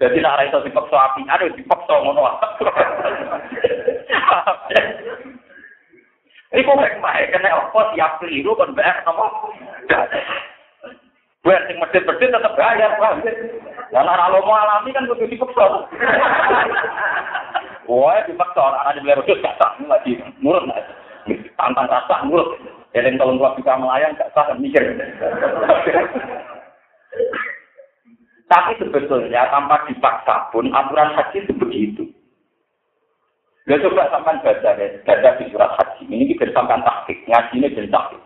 [0.04, 2.28] jadi nak raiso dipaksa api, ada dipaksa ngono.
[6.60, 9.32] Iku mek bae kena apa tiap keliru kon bayar nama.
[11.44, 13.10] Buat sing medit-medit tetap bayar, ya?
[13.92, 15.66] Dan anak mau alami kan kudu dipaksa.
[17.90, 20.80] Wah, dipaksa anak di beli gak sah, lagi nurut lah.
[21.60, 22.56] Tantang rasa nurut.
[22.96, 24.84] Jadi kalau nggak bisa melayang gak sah mikir.
[28.48, 32.04] Tapi sebetulnya tanpa dipaksa pun aturan haji itu begitu.
[33.68, 36.04] Gak coba sampai baca ya, baca di surat haji.
[36.08, 38.24] Ini kita sampai taktik, ngaji ini jadi taktik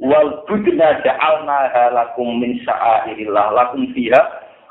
[0.00, 4.20] wal budna ja'alna lakum min sya'airillah lakum fiha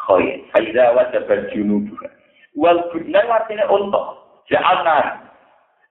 [0.10, 2.10] khair fa idza wajaba junubuha
[2.58, 4.19] Wal budna artinya untuk.
[4.50, 5.30] Ja'alna.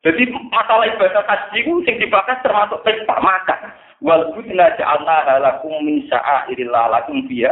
[0.07, 3.61] Jadi masalah ibadah haji itu sing dibahas termasuk pesta makan.
[3.99, 7.51] Wal budna ja'alna halakum min sya'airillah lakum biya.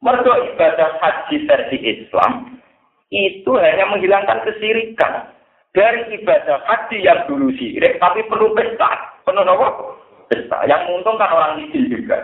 [0.00, 2.60] Mergo ibadah haji versi Islam
[3.12, 5.32] itu hanya menghilangkan kesirikan
[5.76, 9.16] dari ibadah haji yang dulu sirik tapi perlu pesta.
[9.28, 9.68] Penuh apa?
[10.32, 10.64] Pesta.
[10.64, 12.16] Yang menguntungkan orang miskin juga.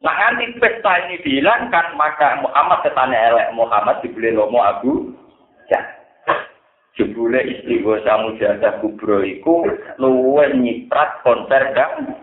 [0.00, 5.12] Nah nanti pesta ini dihilangkan maka Muhammad ketanya elek Muhammad dibeli lomo Abu.
[6.98, 9.66] jebule istighosa mujahadah kubro iku
[9.98, 12.14] luwih nyiprat konser dang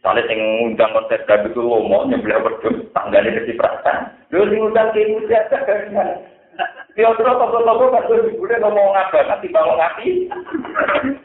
[0.00, 4.58] soalnya sing ngundang konser dang itu lomo mau nyebelah berdua tanggane ke cipratan lu sing
[4.60, 6.08] ngundang ke mujahadah kan
[6.94, 7.60] terus apa tuh?
[7.66, 8.30] Kok gak tuh?
[8.62, 9.26] Ngomong apa?
[9.26, 10.30] Nanti bangun ngapi?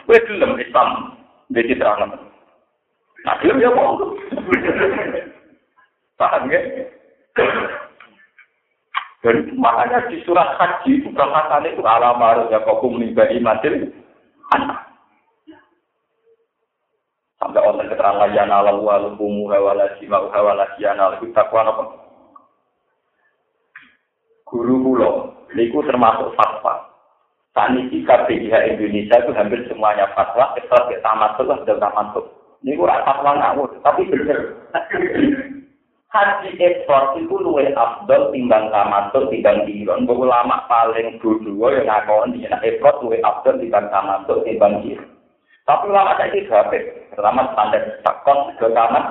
[0.09, 1.13] Gue dulu Islam,
[1.53, 2.29] dia citra nggak tuh.
[3.21, 3.69] Nah, dia.
[6.17, 6.59] Paham ya?
[9.19, 13.91] Dan makanya di surat haji itu bahasannya itu alamar ya kokum nimbai matil
[14.55, 14.79] anak.
[17.39, 21.83] Sampai orang keterangan ya nalal walu kumu hawalasi mau hawalasi ya nalal itu takwa apa?
[24.47, 26.89] Guru pulau, itu termasuk fatwa.
[27.53, 32.25] Tani jika PIH Indonesia itu hampir semuanya fatwa, kecuali tamat tuh dan tamat tuh.
[32.65, 34.39] Ini kurang fatwa ngawur, tapi benar.
[36.09, 40.09] Haji ekspor itu luwe abdul timbang tamatut timbang diron.
[40.09, 45.05] Bahwa lama paling dulu yang ngakon di nak ekspor luwe abdul timbang tamatut timbang diron.
[45.69, 46.83] Tapi lama saya itu habis.
[47.13, 49.05] Pertama standar takon ke tamat.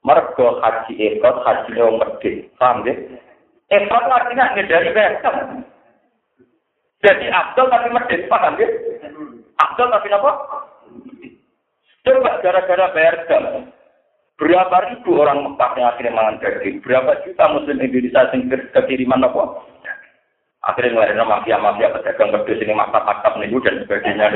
[0.00, 2.48] Mergo haji ekspor haji yang medit.
[2.56, 2.94] Paham ya?
[3.68, 5.34] Ekspor artinya dari besar.
[7.04, 8.24] Jadi abdul tapi medit.
[8.32, 8.68] Paham ya?
[9.58, 10.32] Abdul tapi apa?
[12.06, 13.68] Coba gara-gara bayar jam.
[14.38, 16.78] Berapa ribu orang Mekah yang akhirnya mangan daging?
[16.78, 19.66] Berapa juta muslim Indonesia yang kekiriman apa?
[20.62, 24.26] Akhirnya ngelarin mafia-mafia pedagang pedus ini maktab-maktab nih dan sebagainya.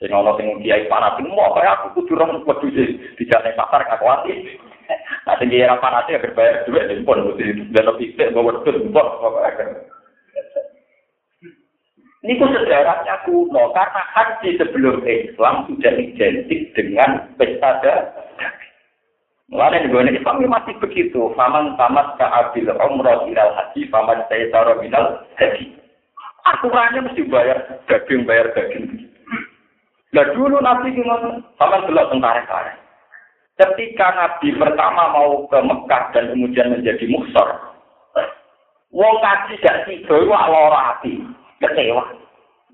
[0.00, 2.72] Sing ono sing kiai panas mau apa ya aku kudu rong wedhus
[3.16, 4.32] di jalan pasar kakuati.
[5.24, 9.08] Nah sing kiai panas ya berbayar duit di pon mesti delok pikir bawa wedhus pon
[12.20, 17.80] Ini ku sejarahnya kuno karena haji sebelum Islam sudah identik dengan pesta
[19.50, 21.34] Mulai gue Islam masih begitu.
[21.34, 25.74] Faman tamat ka'abil umroh ilal haji, faman saya taruh minal haji.
[26.46, 27.58] Aturannya mesti bayar
[27.90, 29.10] daging, bayar daging.
[30.14, 31.42] Nah dulu Nabi gimana?
[31.58, 32.72] Faman belok tentara kare.
[33.58, 37.48] Ketika Nabi pertama mau ke Mekah dan kemudian menjadi muksor,
[38.94, 41.20] wong kaji gak tiba, wah lora hati,
[41.58, 42.06] kecewa.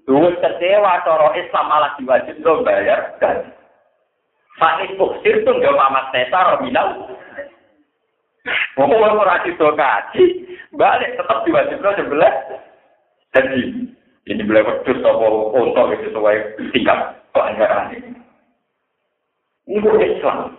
[0.06, 3.50] Dulu kecewa, cara Islam malah diwajib lo bayar gaji.
[4.57, 7.12] Fakih buksir itu nggak mamat tesa rominal.
[8.81, 10.25] Mau ora itu kaji,
[10.73, 12.35] balik tetap diwajibkan sebelah.
[13.37, 13.90] Jadi
[14.33, 16.37] ini boleh berdua atau untuk itu sesuai
[16.73, 16.99] tingkat
[17.37, 18.11] pelanggaran ini.
[19.66, 20.57] Bukan Islam.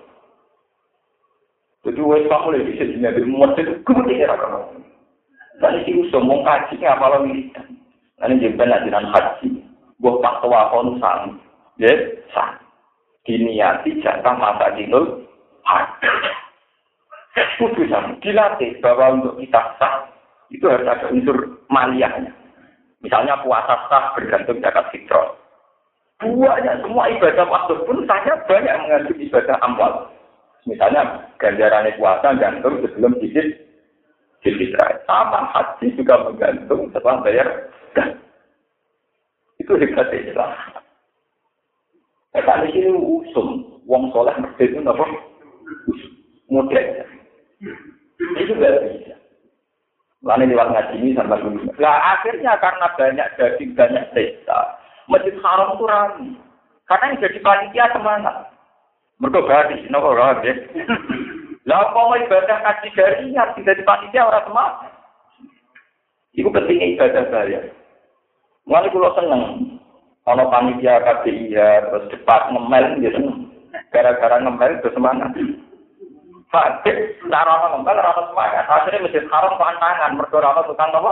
[1.87, 4.61] Jadi Islam mulai bisa jadi masjid kemudian kamu.
[5.57, 7.49] Dan ini usul mau kaji apa lagi?
[8.21, 9.49] Nanti juga nanti haji.
[9.97, 11.41] Buat fatwa konsan,
[11.81, 11.89] ya
[12.29, 12.66] sah
[13.27, 15.27] diniati jatah masa dinul
[17.57, 20.09] Kudu sama, dilatih bahwa untuk kita sah
[20.49, 21.37] itu harus ada unsur
[21.69, 22.33] maliahnya.
[23.01, 25.37] Misalnya puasa sah bergantung zakat fitrah.
[26.17, 29.93] Buahnya semua ibadah waktu pun saya banyak mengandung ibadah amal.
[30.65, 33.69] Misalnya ganjaran puasa gantung sebelum disit
[34.41, 34.97] fitrah.
[35.05, 37.69] Sama haji juga menggantung setelah bayar.
[39.61, 40.51] Itu hebat Islam.
[42.43, 45.05] Tapi ini usum, wong soleh mesti itu apa?
[46.51, 46.85] Mudah.
[48.37, 49.15] Itu gak bisa.
[50.25, 51.69] Lalu lewat ngaji ini sama dulu.
[51.77, 56.29] Nah akhirnya karena banyak daging, banyak pesta, masjid haram itu ramai.
[56.87, 58.35] Karena yang jadi panitia semangat.
[59.17, 60.53] Mereka gadis, nopo ya.
[61.67, 64.91] Lah mau ibadah kasih jarinya, tidak di panitia orang semangat.
[66.31, 67.59] Itu pentingnya ibadah saya.
[68.67, 69.43] Mulai kalau seneng,
[70.27, 71.55] Ono panitia KPIH
[71.87, 73.47] terus cepat ngemel gitu.
[73.95, 75.31] Gara-gara ngemel itu semangat.
[76.51, 78.65] Fakir, cara orang ngemel, orang semangat.
[78.67, 81.11] Akhirnya masjid haram pantangan, mereka orang tukang apa?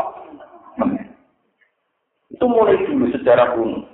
[2.27, 3.87] Itu mulai dulu sejarah kuno.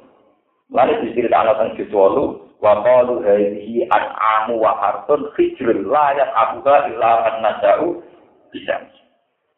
[0.74, 2.24] Lalu diceritakan tentang Jiswalu,
[2.58, 8.02] wa qalu hadhihi an'amu wa hartun khijrul la yaqabuha illa an-nasa'u
[8.50, 8.90] bisa.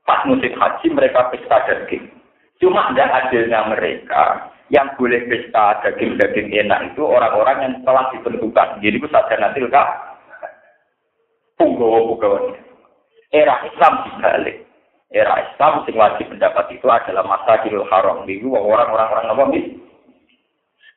[0.03, 2.11] Pas musim haji mereka pesta daging.
[2.59, 8.81] Cuma ada adilnya mereka yang boleh pesta daging-daging enak itu orang-orang yang telah ditentukan.
[8.81, 9.89] Jadi itu saja nanti kak
[11.61, 12.57] punggawa-punggawa.
[13.29, 14.65] Era Islam dibalik.
[15.13, 18.25] era Islam sing wajib pendapat itu adalah masa Masjidil Haram.
[18.25, 19.77] Itu orang-orang orang apa nih?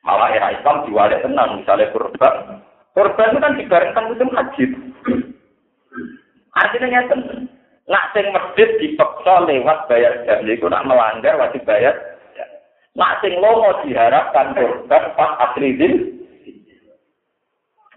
[0.01, 2.65] Malah era Islam diwalik tenang, misalnya kurban.
[2.97, 4.65] Kurban itu kan dibarengkan musim haji.
[6.57, 7.15] Artinya nyata.
[7.87, 11.93] Nak sing masjid dipaksa lewat bayar jam itu nak melanggar wajib bayar.
[12.97, 16.17] Nak sing lomo diharapkan kurban pas asridin.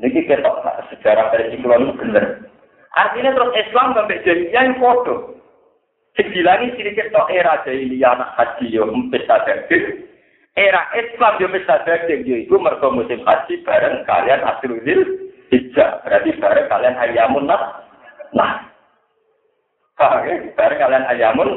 [0.00, 0.60] Niki ketok
[0.92, 2.44] sejarah dari Ciklon bener.
[2.92, 5.40] Artinya terus Islam sampai jadi yang foto.
[6.20, 10.04] Segilangi sini ketok era jahiliyah anak haji yo pesta daging.
[10.52, 15.00] Era Islam yo pesta daging yo itu mergo musim haji bareng kalian asridin.
[15.48, 16.04] Hijab.
[16.04, 17.82] Berarti bareng kalian hayamun nah.
[18.36, 18.62] Nah,
[19.98, 20.34] ya?
[20.54, 21.50] Bareng kalian ayamun.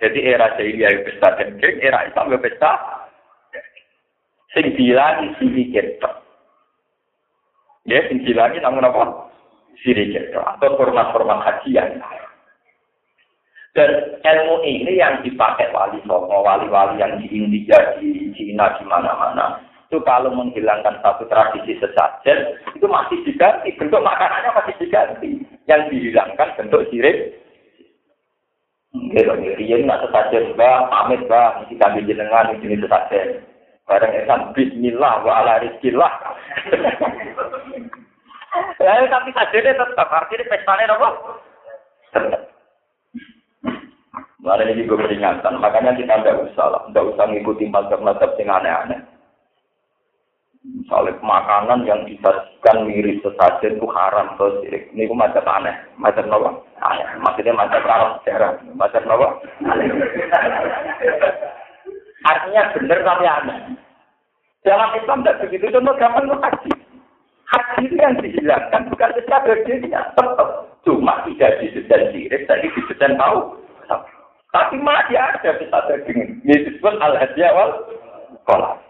[0.00, 2.72] Jadi era jahiliyah pesta daging, era Islam pesta.
[4.56, 6.10] Sing bilang sini kita.
[7.84, 9.28] Ya, sing bilang namun apa?
[9.84, 10.56] Sini kita.
[10.56, 12.00] Atau format-format kajian.
[13.70, 13.90] Dan
[14.26, 19.62] ilmu ini yang dipakai wali songo, wali-wali yang di India, di Cina, di mana-mana.
[19.86, 23.74] Itu kalau menghilangkan satu tradisi sesajen, itu masih diganti.
[23.78, 27.39] Bentuk makanannya masih diganti yang dihilangkan bentuk sirik.
[28.90, 33.26] Gitu, riyen nak sesajen mbak, pamit mbak, mesti kami jenengan ini jenis sesajen.
[33.86, 36.12] Bareng esan Bismillah wa ala rizkillah.
[38.82, 41.08] Ya, tapi sajennya tetap artinya pestanya apa?
[42.10, 42.42] Tetap.
[44.42, 48.98] Mari ini gue peringatan, makanya kita tidak usah lah, tidak usah ngikuti mazhab-mazhab yang aneh-aneh.
[50.90, 56.50] Misalnya makanan yang disajikan mirip sesajen itu haram terus ini itu macam aneh, macam apa?
[56.82, 57.06] Aneh.
[57.22, 59.26] Maksudnya macam haram sejarah, macam apa?
[59.70, 59.86] Aneh.
[62.26, 63.58] Artinya benar tapi aneh.
[64.66, 66.70] Dalam Islam tidak begitu, contoh gampang itu haji.
[67.54, 70.74] Haji itu yang dihilangkan bukan secara dirinya, tetap.
[70.82, 73.54] Cuma tidak disedan sirik, tapi disedan tahu.
[74.50, 76.42] Tapi masih ada bisa daging.
[76.42, 77.70] Ini disebut al-hadiah wal
[78.42, 78.89] kolak.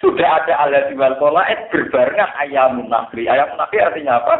[0.00, 3.28] Sudah ada alat jual pola, eh berbarengan ayam nafri.
[3.28, 4.34] Ayam nafri artinya apa?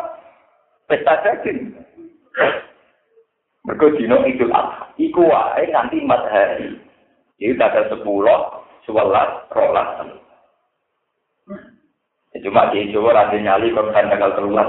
[0.88, 1.76] Pesta daging.
[3.68, 4.88] Mereka dino itu adha.
[4.96, 6.80] Iku wae nganti matahari.
[7.36, 10.08] Itu ada sepuluh, sebelas, rolas.
[12.32, 14.68] Ya, cuma di Jawa ada nyali kalau kan tanggal terulas.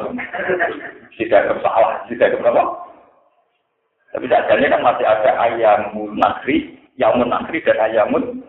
[1.15, 2.63] Tidak kesalah, tidak apa.
[4.11, 5.81] Tapi seadanya kan masih ada ayam
[6.19, 8.43] nafri, yamun nafri dan ayamun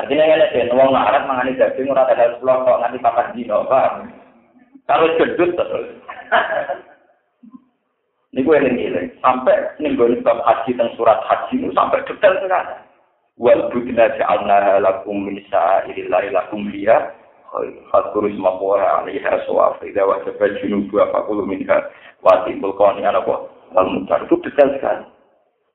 [0.00, 4.08] Artinya ya lihat wong larat mangani daging ora ada pulau kok nganti papat dino, paham?
[4.88, 5.88] Kalau gendut terus.
[8.30, 12.78] Ini gue yang ini, sampai gue bab haji dan surat haji itu sampai detail sekali.
[13.42, 17.10] Wal budina ja'alna lakum min sa'irillahi lakum liya
[17.90, 21.90] Fadkuru isma kuwa alaiha suwaf Ida wajibah junubu apakulu minha
[22.22, 25.10] Wati bulkoni anakwa Wal mutar itu detail sekali.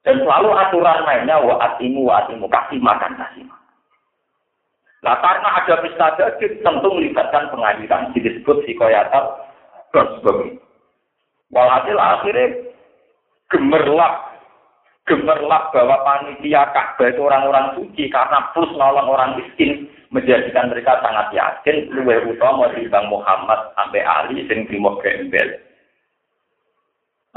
[0.07, 3.64] Dan selalu aturan mainnya wa atimu wa atimu kasih makan kasih makan.
[5.05, 9.37] Nah karena ada pesta daging tentu melibatkan pengadilan disebut psikoyatal
[9.93, 10.65] dan sebagainya.
[11.53, 12.73] Walhasil akhirnya
[13.53, 14.33] gemerlap
[15.05, 21.29] gemerlap bahwa panitia Ka'bah itu orang-orang suci karena plus nolong orang miskin menjadikan mereka sangat
[21.29, 25.61] yakin luwe utama Bang Muhammad sampai Ali sing trimo gembel.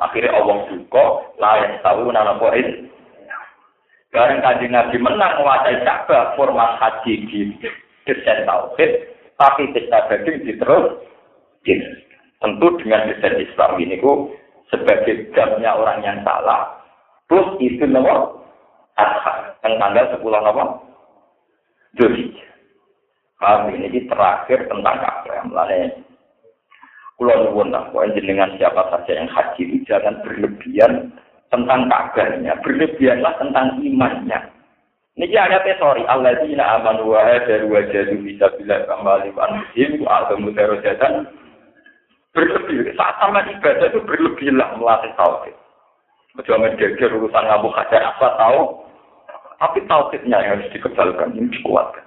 [0.00, 1.06] Akhirnya Allah buka,
[1.36, 2.88] layak tahu nama poin
[4.08, 7.52] Bareng kanjeng Nabi menang menguasai Ka'bah format haji di
[8.08, 8.90] desain tauhid,
[9.36, 10.96] tapi pesta daging diterus.
[12.38, 14.32] Tentu dengan desain Islam ini ku
[14.72, 16.80] sebagai jamnya orang yang salah.
[17.28, 18.40] Plus itu nomor
[18.96, 20.80] adha yang tanggal sepuluh nomor
[22.00, 22.32] Juli.
[23.36, 25.44] Kami ini terakhir tentang Ka'bah.
[25.44, 26.08] Mulanya
[27.18, 31.10] Kulo nuwun lah, dengan siapa saja yang haji itu jangan berlebihan
[31.48, 34.40] tentang kabarnya, berlebihanlah tentang imannya.
[35.18, 40.22] Niki ayatnya sorry, Allah tina aman wa hajar wa jadu bisa bila kembali anfusim wa
[40.22, 41.26] adamu darajatan
[42.30, 42.94] berlebih.
[42.94, 45.56] Saat sama ibadah itu berlebihlah melatih tauhid.
[46.46, 48.86] Jangan geger urusan ngabu hajar apa tahu,
[49.58, 52.06] tapi tauhidnya yang harus dikembalikan, ini dikuatkan.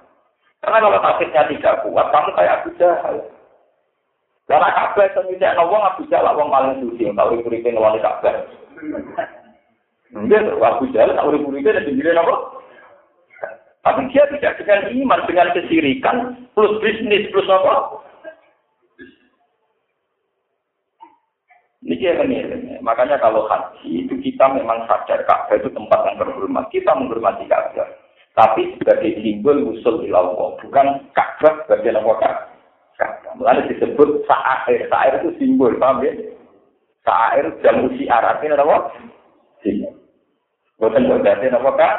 [0.64, 3.16] Karena kalau tauhidnya tidak kuat, kamu kayak Abu Jahal.
[4.48, 8.61] Karena kabeh semisal wong Abu Jahal wong paling suci, kalau ikut-ikut wali kabeh.
[10.12, 12.36] Mungkin waktu jalan, tak urip-uripnya dan sendiri apa?
[13.82, 16.16] Tapi dia tidak dengan iman, dengan kesirikan,
[16.54, 18.02] plus bisnis, plus apa?
[21.82, 22.78] Ini yang ini.
[22.78, 26.70] Makanya kalau haji itu kita memang sadar Ka'bah itu tempat yang terhormat.
[26.70, 27.90] Kita menghormati Ka'bah.
[28.38, 30.62] Tapi sebagai simbol usul ilallah.
[30.62, 32.12] Bukan Ka'bah sebagai apa
[33.02, 33.34] Ka'bah.
[33.34, 34.86] Mulai disebut sa'air.
[34.86, 36.14] Sa'air itu simbol, paham ya?
[37.02, 38.94] Sa'ir jamu siar artinya apa?
[39.62, 39.94] Sinar.
[40.78, 41.96] Bukan berarti apa kak?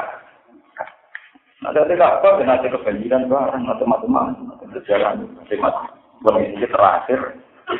[1.64, 4.68] Ada tidak apa dengan ada kebanjiran barang atau macam-macam.
[4.68, 5.74] Berjalan lewat
[6.20, 7.20] kondisi terakhir.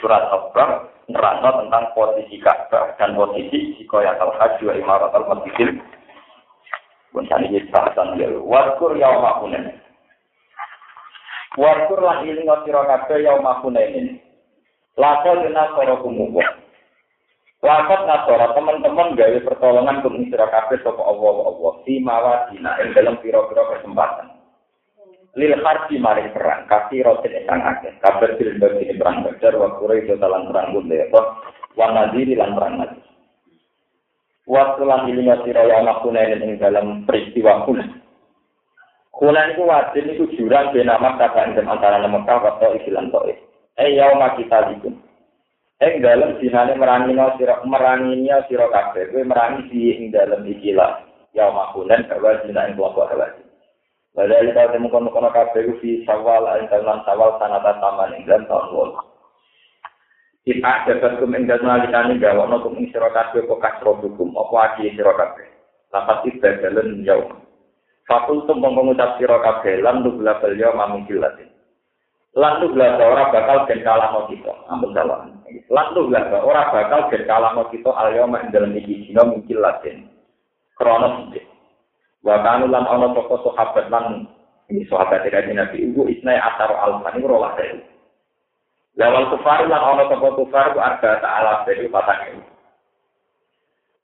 [0.01, 5.77] Surat Al-Baqarah tentang posisi Ka'bah dan posisi Sikoya Al-Hajj wa Imarat Al-Masjidil
[7.15, 8.27] pun tadi kita bahasan ya.
[8.43, 9.71] Wakur yaumakunen
[11.55, 14.13] wakur lah ini ngasih rakyat yaumakunen ini
[14.99, 16.43] lakal dina sorokumukuh
[17.65, 21.73] Lakal nasara teman-teman gawe pertolongan untuk sira kabeh sapa Allah Allah.
[21.89, 24.29] Di mawadina ing dalam pira-pira kesempatan.
[25.35, 27.91] lil harbi maring perang kasih rotin ingkang akeh.
[27.99, 31.21] Kabar bil bagi perang badar wa do dalan perang bunde apa
[31.75, 33.03] wa nadiri lan perang nabi
[34.45, 37.85] waktu lan ilinga sira ya makuna ing dalam peristiwa kula
[39.11, 43.39] kula niku wajib niku jurang ben nama kata antara Mekah wa Taif lan Taif.
[43.75, 44.95] Eh yauma kita dikun
[45.91, 51.05] ing merangi dinane sirok merangi meranginya sirok kafe gue merangi si ing dalam ikilah
[51.37, 53.29] ya makunan bahwa dina ing kelompok hawa
[54.15, 58.47] Wadah kita temu kono kono gue si sawal ing dalam sawal tanah taman ing dalam
[58.47, 58.91] tahun wol.
[60.47, 64.79] Kita dapat kum ing dalam alikane gawono kum ing sirok kafe kok kasro hukum apa
[64.79, 65.49] aki sira kabeh.
[65.91, 67.43] Lapat ibadalun yaum.
[68.07, 71.54] Fakultum mengucap sira kabeh lan nubla beliau mamungkilatin
[72.35, 72.43] mamungkil latin.
[72.43, 74.53] Lan lu belabel ora bakal den kalahno kita.
[74.67, 75.31] Ampun salah.
[75.71, 80.11] Lan lu belabel ora bakal den kalahno kita alyoma ing dalam iki dina mungkil latin.
[80.75, 81.31] Kronos
[82.25, 84.25] Wa kanu lan ana toko sahabat lan
[84.73, 87.85] ini sahabat dari Nabi Ibu isnai asar alfan ini rolah dari.
[88.97, 92.54] Lawal kufar lan ana toko kufar ku arba ta'ala dari patah ini.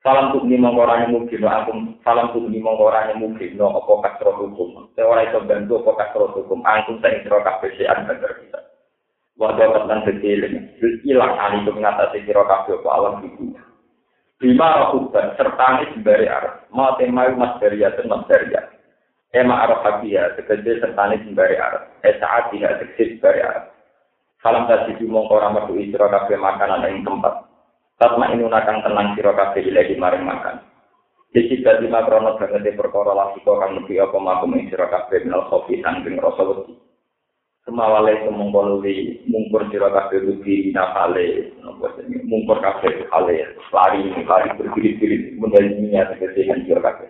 [0.01, 3.69] Salam tuh nih mongko orang yang mungkin, aku salam tuh nih mongko orang mungkin, no
[3.69, 4.89] opo kasro hukum.
[4.97, 8.61] Saya itu bantu opo kasro hukum, angkut saya kira kafe si antar kita.
[9.37, 10.73] Wadah tentang kecilin,
[11.05, 13.53] hilang kali itu mengatasi kira kafe opo alam itu.
[14.41, 18.57] Lima rokuban serta ini sembari arah, mau temai mas dari dan mas dari
[19.37, 23.69] Ema arah habiya, sekejil serta ini sembari arah, eh, esaat tidak seksis sembari arah.
[24.41, 27.50] Salam tadi di mongko orang merdu istirahat kafe makanan yang tempat.
[28.01, 30.57] Tatma ini nakang tenang siro kafe ilahi maring makan.
[31.37, 35.23] Jadi dari makrono banget di perkara lagi kok kang lebih apa makum ing sira kabeh
[35.23, 36.75] minal kopi sangking wedi.
[39.29, 41.93] Mungkur sira kabeh rugi nafale nopo
[42.25, 43.37] mungkur kabeh hale
[43.69, 47.09] lari lari berbirit-birit menjadi niat kesehatan sira kabeh.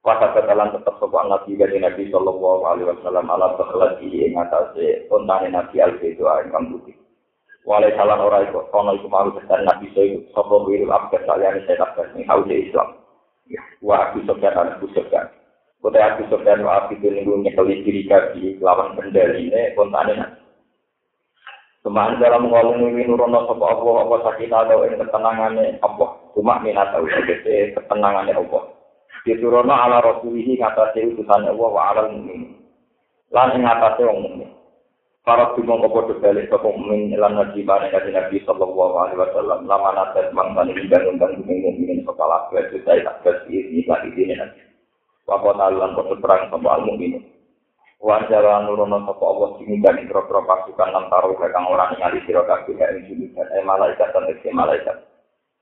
[0.00, 5.52] Wasa ketalan tetap sopan nabi dari Nabi Sallallahu Alaihi Wasallam ala bakhlati ing atase ontane
[5.52, 6.99] Nabi Al-Fidu ingkang putih.
[7.68, 11.84] Walai salah ora iku kono iku maru kesan Nabi Soyu sapa wiru abad saliyane saya
[11.92, 12.96] tak ning Islam.
[13.84, 15.28] Wa aku sopan aku sopan.
[15.84, 20.40] Kota aku sopan wa aku nunggu nyekeli diri kaki lawan kendali ini kontane
[21.80, 26.10] Cuma dalam ngomong ini nurono sapa Allah apa sakit ada ing ketenangane Allah.
[26.36, 28.68] Cuma minat tahu tegese ketenangane Allah.
[29.24, 32.52] Diturono ala rasulihi ngatasi utusan Allah wa ala mukmin.
[33.32, 34.50] Lan ing ngatasi wong mukmin.
[35.30, 39.30] Parat tu mongko podo balik ke kumumin ilan nabi bareng kasi nabi sallallahu alaihi wa
[39.30, 43.86] sallam Lama nasib mantan ini dan undang kumumin kumumin kepala kue Sudai tak kasi ini
[43.86, 44.58] lagi sini nanti
[45.30, 47.22] Wapun alam podo perang sama al-mumin
[48.02, 52.98] Wajara nurono sopa Allah sing dan ikhra-kra pasukan Lantaru kekang orang yang alisiro kaki kaya
[52.98, 54.98] ini sini eh malaikat lan eksi malaikat.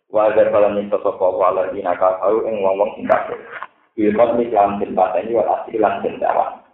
[0.08, 3.36] Wajar balam minta sopa Allah dina naka ing wong-wong singkat
[3.92, 6.67] Bilmot ni kelam jembatan ini walaksi kelam jembatan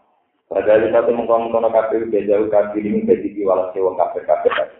[0.45, 4.77] Padahal kita tuh mengkongkong kafir udah jauh kafir ini jadi diwalas wong kafir kafir tadi.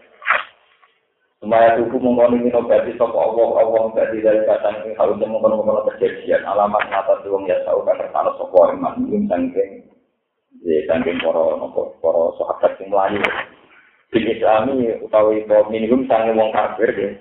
[1.41, 6.45] Semuanya tubuh mengkongkong ini nobati sopok awong awong tadi dari kacang ini harus mengkongkong kejadian
[6.45, 9.81] alamat mata tuh ya tahu kan kalau sopok orang mungkin sangking
[10.61, 13.21] ya sangking poro nopo poro sohabat yang melayu.
[14.13, 17.13] Bin Islami utawi bahwa minum sangking wong kafir deh.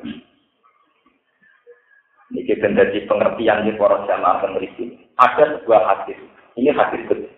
[2.34, 4.92] Ini menjadi pengertian di poros jamaah peneliti.
[5.16, 6.20] Ada sebuah hadis.
[6.60, 7.32] Ini hadis betul.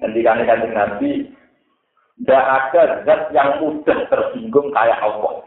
[0.00, 1.10] Nanti kami kata Nabi,
[2.22, 5.42] tidak ada zat yang mudah tersinggung kayak Allah.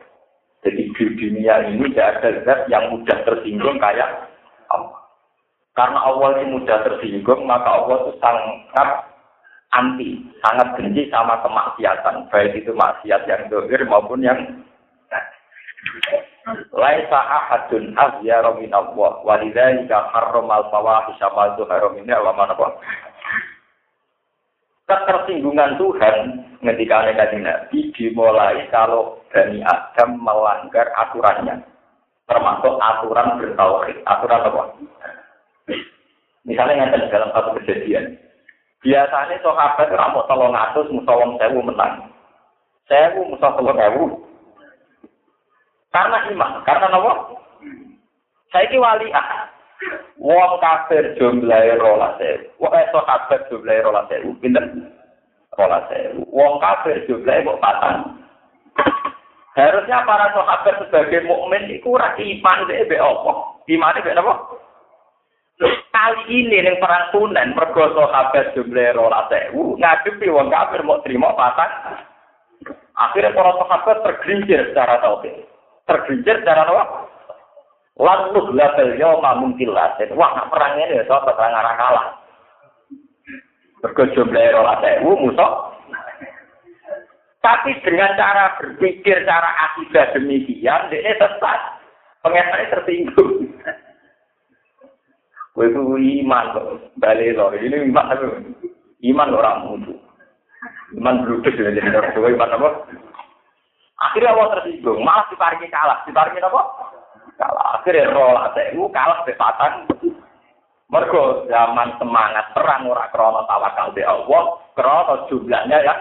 [0.68, 4.28] Jadi di dunia ini tidak ada zat yang mudah tersinggung kayak
[4.70, 5.00] Allah.
[5.72, 8.90] Karena Allah ini mudah tersinggung, maka Allah itu sangat
[9.74, 12.28] anti, sangat benci sama kemaksiatan.
[12.32, 14.40] Baik itu maksiat yang dohir maupun yang
[16.72, 22.80] Laisa ahadun azyara min Allah wa lidzalika harramal fawahisha ma zuhara minha wa ma napa.
[24.88, 26.16] Ketersinggungan Tuhan
[26.64, 31.60] ketika Nabi Nabi dimulai kalau Bani Adam melanggar aturannya.
[32.28, 34.04] termasuk aturan bertauhid.
[34.04, 34.64] Aturan apa?
[36.44, 38.20] Misalnya yang dalam satu kejadian.
[38.86, 40.54] Biasanya sahabat itu mau tolong
[41.42, 42.14] sewu menang.
[42.86, 44.06] Sewu musuh tolong ewu.
[45.90, 47.12] Karena iman, karena apa?
[48.54, 49.50] Saya ini wali ah.
[50.18, 52.46] Wong kafir jumlahe rolas sewu.
[52.62, 54.34] Wong eh sahabat jumlahe rolas sewu.
[54.38, 54.66] Pinter?
[55.58, 56.22] Rolas sewu.
[56.30, 58.18] Wong kafir jumlahe kok patang.
[59.58, 63.32] Harusnya para sahabat sebagai mukmin itu ora iman deh be apa?
[63.66, 64.34] Iman be apa?
[65.98, 71.34] Kali ini yang perang tunen mergo sahabat jumlah rola sewu ngadepi wong kafir mau terima
[71.34, 72.06] patah.
[72.94, 75.42] Akhirnya para sahabat tergelincir secara tauhid.
[75.90, 76.84] Tergelincir secara apa?
[77.98, 79.98] Lalu label yo mungkin lah.
[80.14, 82.08] Wah, perang ini ya perang arah kalah.
[83.82, 85.52] Mergo jumlah rola sewu musuh
[87.42, 91.60] Tapi dengan cara berpikir, cara akidah demikian, dia sesat.
[92.22, 93.50] Pengesannya tertinggung.
[95.58, 95.82] Gue itu
[96.22, 97.50] iman kok, balik loh.
[97.50, 98.14] Ini iman
[99.02, 99.94] Iman orang mutu.
[100.94, 102.70] Iman berudus ya, jadi orang tua iman apa?
[103.98, 106.06] Akhirnya Allah tersinggung, malah diparingi kalah.
[106.06, 106.62] Diparingi apa?
[107.42, 107.66] Kalah.
[107.82, 109.90] Akhirnya roh itu kalah sepatan.
[110.88, 115.94] Mergo zaman semangat perang ora krono tawakal di Allah, krono jumlahnya ya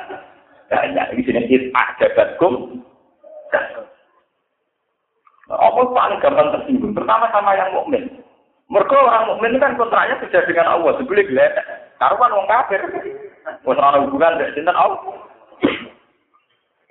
[0.69, 1.17] banyak.
[1.17, 2.85] Di sini kita jabatkum.
[5.47, 6.93] Apa paling gampang tersinggung?
[6.93, 8.16] Pertama sama yang mukmin.
[8.67, 10.99] Mereka orang mukmin kan kontraknya kerja dengan Allah.
[10.99, 11.23] Sebeli.
[11.97, 12.83] Taruh kan orang kafir.
[13.63, 15.27] Orang hubungan dengan cinta Allah.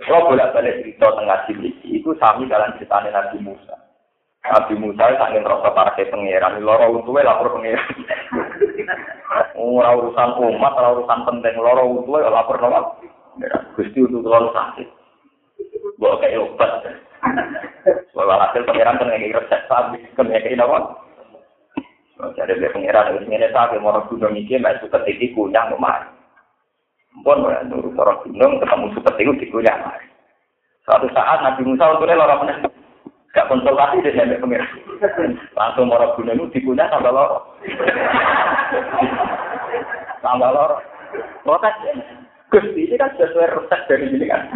[0.06, 3.74] Kalau bolak balik cerita tengah sini, itu sami dalam cerita Nabi Musa.
[4.44, 7.90] Nabi Musa itu ingin rasa para pangeran, loro utuwe lapor pangeran.
[9.56, 12.92] Ora urusan umat, ora urusan penting, loro utuwe lapor nama.
[13.74, 14.88] Gusti untuk terlalu sakit.
[15.98, 16.72] Bawa kayak obat.
[18.12, 21.05] Bawa hasil pengiran kan ngeki resep sabi, kan ngeki apa?
[22.16, 26.08] Jadi dia pengiran harus ngene sabi, mau gunung mikir, mbak suka tinggi kunyang kemari.
[27.24, 30.08] Pun nurut orang gunung ketemu seperti itu di kunyang kemari.
[30.88, 32.72] Suatu saat Nabi Musa untungnya lorong menang.
[33.36, 34.70] Gak konsultasi dia sampai pengiran.
[35.60, 37.46] Langsung mau gunung itu di kunyang tambah lorong.
[40.24, 40.84] Tambah lorong.
[41.44, 41.76] Protes.
[42.48, 44.48] Gusti ini kan sesuai resep dari ini kan.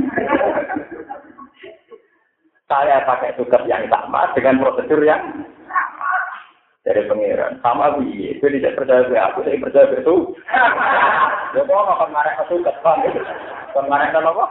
[2.69, 5.43] Saya pakai tugas yang sama dengan prosedur yang
[6.87, 7.59] dari pengiran.
[7.59, 10.15] Sama Bu itu tidak percaya gue aku, saya percaya gue itu.
[11.55, 12.97] Ya kok nggak kemarin aku kepan
[13.73, 14.45] Kemarin kan apa?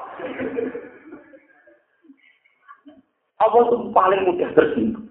[3.38, 5.06] Apa itu paling mudah tersinggung?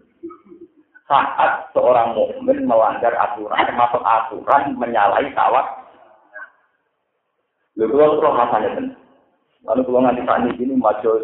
[1.07, 5.87] Saat seorang mukmin melanggar aturan, termasuk aturan menyalahi tawak
[7.77, 8.87] Lha kula terus rasane ten.
[9.69, 11.21] Lalu kula nganti tani ini maju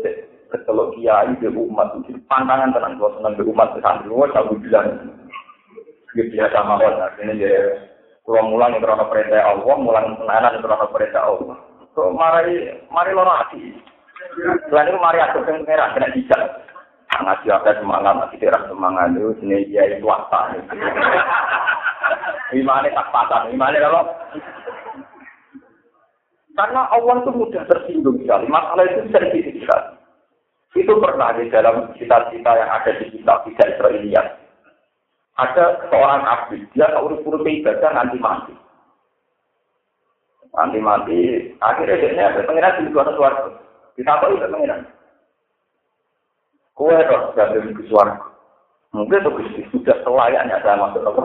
[0.53, 1.97] ketelok kiai di umat
[2.29, 4.87] pantangan tenang kula seneng di umat santri tak bilang.
[6.13, 7.73] Gitu ya sama kula ini ya
[8.21, 11.57] kula mulang yang karena perintah Allah, mulang tenanan yang karena perintah Allah.
[11.97, 13.73] So mari mari loro ati.
[14.69, 16.41] Selain itu mari aku sing merah kena dijak.
[17.13, 20.49] Ngaji apa semangat, ngaji terang semangat itu sini dia itu apa.
[22.57, 24.01] Imane tak patah, imane apa?
[26.53, 28.45] Karena Allah itu mudah tersinggung sekali.
[28.49, 29.97] Masalah itu sensitif sekali.
[30.73, 34.42] Itu pernah di dalam cita-cita yang ada di kitab Bisa Israelia.
[35.33, 38.53] ada seorang abdi, dia tak urus urus ibadah nanti mati.
[40.53, 41.19] Nanti mati,
[41.57, 43.49] akhirnya dia ada pengiran di luar suara.
[43.97, 44.85] Di apa itu pengiran?
[46.77, 48.13] Kue roh, dia ada di suara.
[48.93, 51.21] Mungkin itu sudah selayaknya saya masuk apa.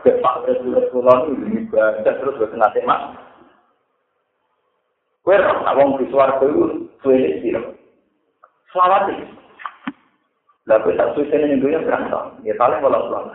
[0.00, 3.14] Pak Resulat Kulon ini ibadah terus buat nanti mati.
[5.22, 7.54] Kue roh, tak mau di suara itu, suwe ini,
[8.74, 9.39] selawat ini.
[10.70, 12.38] Kowe tak suwe ning dunya berantong.
[12.46, 13.26] Ya paling walau pulang.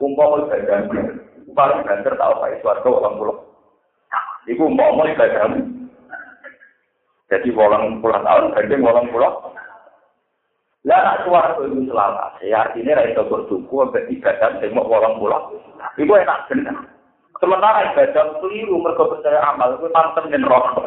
[0.00, 0.88] Umpama ibadah,
[1.52, 3.36] paling banter tau pae swarga walang pulau.
[4.48, 5.52] Iku umpama ibadah.
[7.28, 9.52] Jadi walang pulau tahun, gandeng walang pulau.
[10.88, 12.40] Lah nak swarga itu selamat.
[12.40, 15.52] Ya artinya ra iso bertuku sampai ibadah mau walang pulau.
[16.00, 16.76] Iku enak bener.
[17.36, 20.86] Sementara ibadah keliru mereka percaya amal itu dan rokok.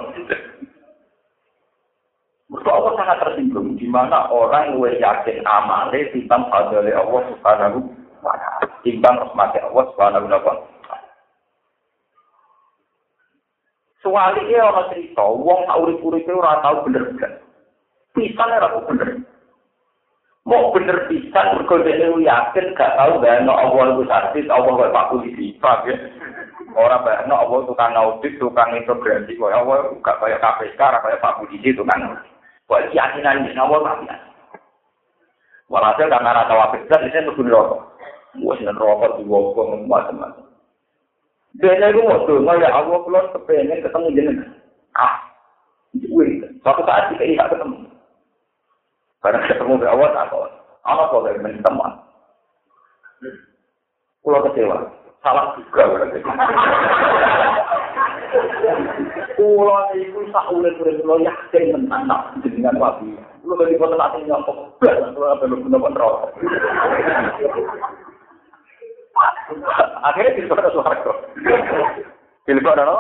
[2.52, 7.80] Mereka Allah sangat tersinggung di mana orang yang yakin amal itu timbang fadli Allah Subhanahu
[8.20, 8.68] wa taala.
[8.84, 10.68] Timbang rahmat Allah Subhanahu wa taala.
[14.04, 17.40] Soalnya dia orang cerita, wong tak urip-urip itu ora tau bener-bener.
[18.12, 19.10] Pisane ora bener.
[20.42, 25.08] Mau bener pisan mergo dhewe yakin gak tau ana Allah iku sakti, Allah kok Pak
[25.14, 25.96] Polisi, paham ya?
[26.74, 31.46] Ora bakno Allah tukang audit, tukang integrasi kok Allah gak kaya KPK, ora kaya Pak
[31.46, 32.18] Polisi tukang.
[32.72, 34.08] Kok keyakinan ini Allah tapi
[35.68, 37.80] Walhasil karena rata wabit dan ini tuh rokok.
[38.44, 40.48] Wah, seneng rokok di wong macam-macam.
[41.60, 44.52] Dia itu mau tuh, ya Allah keluar kepengen ketemu jenengan.
[44.96, 45.20] Ah,
[45.96, 47.88] wih, suatu saat kita iya ketemu.
[49.20, 50.48] Karena ketemu berawat apa?
[50.88, 51.92] Apa kok dari teman?
[54.24, 54.92] Pulau kecewa,
[55.24, 56.20] salah juga berarti.
[59.36, 63.16] Kulo niku sak ulil urip kulo ya sing nak dengan wabi.
[63.44, 64.52] Kulo lagi foto nak sing nyapa.
[64.80, 66.16] Blas kulo apa lu kena kontrol.
[70.08, 71.14] Akhirnya pilih kota Soeharto.
[72.48, 72.98] Pilih kota no?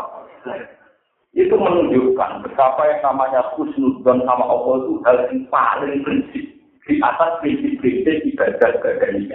[1.32, 6.44] Itu menunjukkan betapa yang namanya Kusnudon sama Allah itu hal yang paling prinsip
[6.84, 9.32] di atas prinsip-prinsip ibadah-ibadah ini.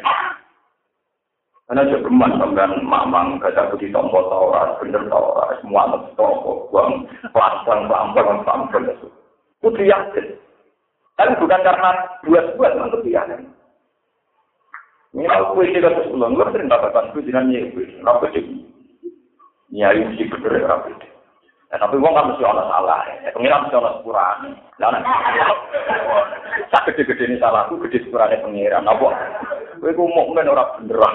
[1.67, 8.15] Karena cukuman dengan mamang gada putih tombol tora, bener tora, semua anak toko, buang pelan-pelan,
[8.15, 9.11] pelan-pelan, pelan-pelan.
[9.59, 10.39] Putri yakin.
[11.19, 11.91] Tapi bukan karena
[12.23, 13.19] buat-buat, memang putri.
[15.17, 18.45] Ini aku isi kata sebulan, gue sering dapatkan gue jinan gue, rapi sih.
[19.75, 20.93] Nyari mesti bener ya rapi.
[21.73, 24.51] Ya, tapi gue nggak mesti orang salah, ya pengiran mesti orang sepurane.
[24.79, 25.03] Nah,
[26.71, 28.87] tak gede-gede ini salahku, gede sepurane pengiran.
[28.87, 29.09] Apa?
[29.77, 31.15] Kowe ku mukmin ora beneran.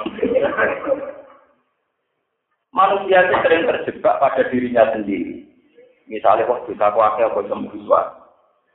[2.71, 5.43] Manusia itu sering terjebak pada dirinya sendiri.
[6.07, 7.81] Misalnya kok dosa ku akeh apa iso mlebu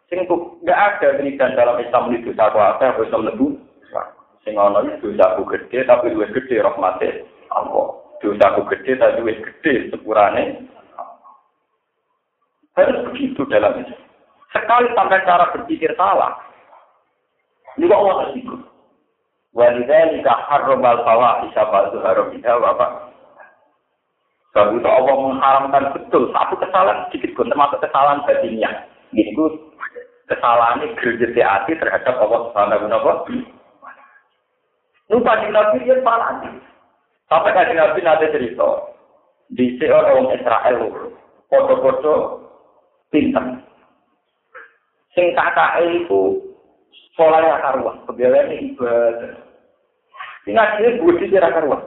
[0.06, 3.48] Sing enggak ada dan dalam Islam itu dosa ku akeh apa iso mlebu
[4.44, 7.96] Sing ana itu dosa ku gede tapi luwih gede rahmate Allah.
[8.20, 10.66] Dosa ku gede tapi luwih gede sepurane
[12.76, 13.94] harus begitu dalam itu.
[14.52, 16.36] Sekali sampai cara berpikir salah,
[17.80, 18.62] ini kok Allah tersinggung.
[19.56, 22.86] Walidzalika harramal fawahisha ba'du haramina wa ba.
[24.52, 28.68] Sebab itu Allah mengharamkan betul satu kesalahan sedikit pun termasuk kesalahan batinnya.
[29.16, 29.72] Itu
[30.28, 33.24] kesalahan ini gerjeti hati terhadap Allah Subhanahu wa.
[35.08, 36.36] Lupa di Nabi dia salah.
[37.32, 38.92] Sampai kaji Nabi nanti cerita.
[39.56, 40.78] Di orang Israel,
[41.46, 42.14] foto-foto
[43.14, 43.62] pinter.
[45.14, 46.42] Sing kakak itu
[47.14, 49.45] sekolah karuan, kebetulan ibadah.
[50.46, 51.82] Ingat ini budi kira karuan.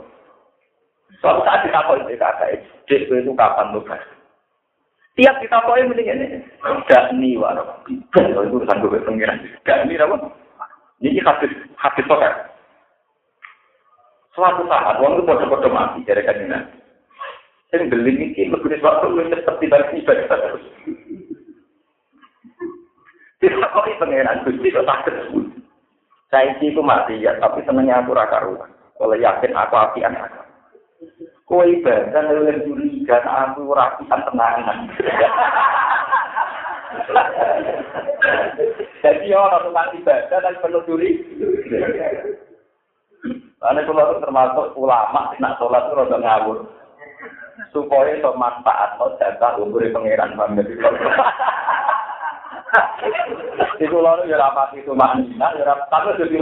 [1.24, 2.46] Suatu saat ditakoi itu kata
[2.88, 4.00] dek itu kapan kan?
[5.20, 6.28] Tiap ditakoi mending ini.
[6.88, 7.64] Gak nih walau
[8.12, 9.40] kalau itu urusan gue pengiran.
[9.64, 10.16] Gak nih apa?
[11.00, 12.34] Ini hadis hadis sokat.
[14.36, 16.72] Suatu saat uang itu bodoh-bodoh mati dari kajian.
[17.70, 20.64] Saya beli ini lebih waktu lebih cepat dibanding ibadah terus.
[23.40, 25.16] Tidak kok pengiran gusti kok takut.
[26.30, 28.70] Saya itu mati ya, tapi senengnya aku raka ruang.
[28.70, 30.46] Kalau yakin aku apian aku.
[31.50, 34.78] Kue ibadah oleh curiga, aku rapian tenangan.
[39.02, 41.18] Jadi orang tukang ibadah dan penuh curi.
[43.60, 46.58] Karena kalau termasuk ulama, nak sholat itu rada ngawur.
[47.76, 50.38] Supaya itu manfaat, mau jatah umur pengiran.
[53.84, 56.38] Itu lalu ya rapat itu maknina, ya rapat tapi jadi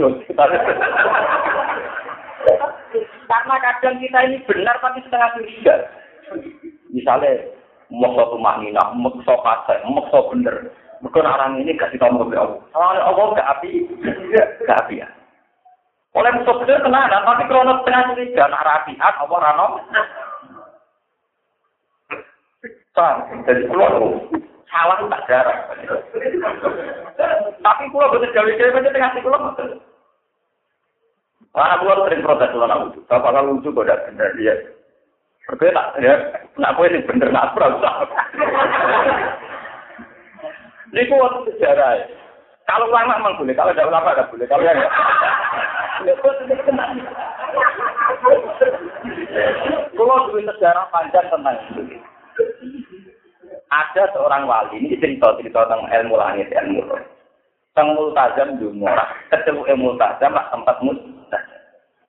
[3.28, 5.74] Karena kadang kita ini benar tapi setengah curiga.
[6.90, 7.46] Misalnya,
[7.92, 10.72] mau satu maknina, mau satu pasai, mau satu bener.
[10.98, 12.58] Mungkin orang ini gak kita mau Allah.
[12.74, 13.86] Soalnya Allah gak api,
[14.66, 15.08] gak api ya.
[16.16, 19.66] Oleh musuh bener kena, tapi krono setengah curiga, nak rapiat, apa rano?
[23.46, 23.94] Jadi keluar
[24.68, 25.60] salah tak jarang.
[27.58, 29.80] Tapi pulau betul gawe-gawe aja tengah sih pulau betul.
[31.52, 33.00] Karena pulau sering protes pulau nak lucu.
[33.08, 34.54] Bapak kalau lucu kok tidak benar dia.
[35.48, 36.14] Berbeda ya.
[36.60, 37.94] Nak kue ini bener nak usah.
[40.92, 42.00] Ini kuat sejarah.
[42.68, 44.46] Kalau ulama memang boleh, kalau tidak ulama tidak boleh.
[44.48, 44.76] Kalau yang
[49.96, 51.96] Pulau dulu sejarah panjang tentang itu
[53.68, 57.02] ada seorang wali ini cerita cerita tentang ilmu langit ilmu roh.
[57.72, 58.88] Tentang multazam dungo
[59.28, 61.60] ketemu ilmu multazam tempat multazam.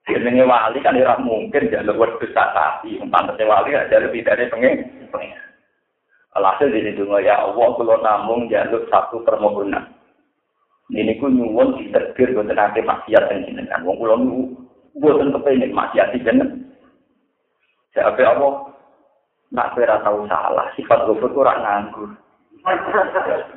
[0.08, 2.98] Jenenge wali kan ora mungkin jalur wed besar sapi.
[3.12, 4.88] Pantasnya wali ada lebih dari pengen
[6.38, 9.92] alhasil di dungo ya Allah kalau namung jalur satu permohonan.
[10.90, 13.86] Ini ku nyuwun diterbir boten ate maksiat dan jenengan.
[13.86, 14.42] Wong kula niku
[14.98, 16.66] boten kepengin maksiat jenengan
[17.94, 18.70] Jadi Allah
[19.50, 22.10] nak kira tahu salah, sifat gofur kurang nganggur.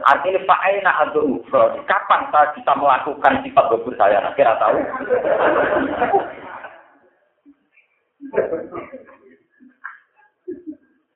[0.09, 4.25] Artinya Pak Aina atau Ufro, kapan saya bisa melakukan sifat gofur saya?
[4.25, 4.79] Nak kira tahu.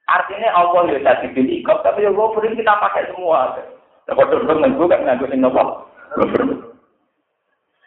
[0.06, 3.58] Artinya Allah ya tadi pilih kok, tapi ya ini kita pakai semua.
[4.06, 5.82] Kalau dulu nunggu kan nganggur sing nopo.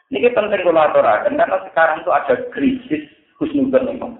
[0.09, 3.03] Ini penting kolaborasi karena sekarang itu ada krisis
[3.39, 4.18] khusnudon memang.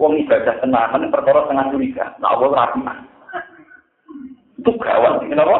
[0.00, 2.16] Wong ibadah tenanan perkara tengah curiga.
[2.24, 3.04] Nah, Allah rahmat.
[4.56, 5.56] Itu gawat, kenapa?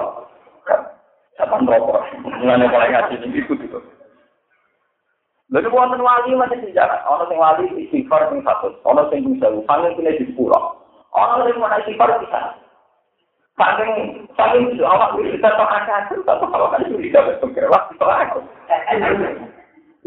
[1.37, 2.01] Sapan rokok.
[2.25, 3.81] Mulane paling ngaji ini itu gitu.
[5.53, 7.05] Lalu wonten wali masih sejarah.
[7.05, 8.73] Ono sing wali istighfar sing satu.
[8.89, 10.73] Ono sing bisa sangen kene di pulau.
[11.13, 12.57] Ono sing mau istighfar bisa.
[13.61, 18.39] Saking saking awak kita tak akal, tak awak kan sudah berpikir waktu itu.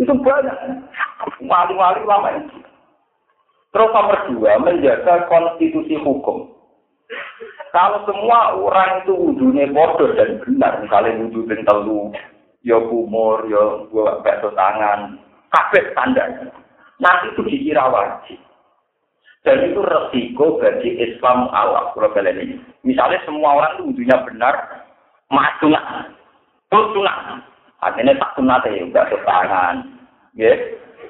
[0.01, 0.57] Itu banyak.
[1.45, 2.72] Wali-wali lama itu.
[3.74, 6.45] Terus nomor dua, menjaga konstitusi hukum.
[7.74, 12.13] Kalau semua orang itu wujudnya bodoh dan benar, misalnya wujud telu,
[12.61, 15.17] ya kumur, ya gua bakso tangan,
[15.49, 16.53] kabeh standar.
[17.01, 18.38] Nanti itu dikira wajib.
[19.41, 22.55] Dan itu resiko bagi Islam kalian ini.
[22.86, 24.55] Misalnya semua orang itu wujudnya benar,
[25.34, 25.74] masuk
[26.69, 27.41] Terus sunat.
[27.82, 29.82] Artinya tak sunat ya, bakso tangan,
[30.38, 30.53] ya,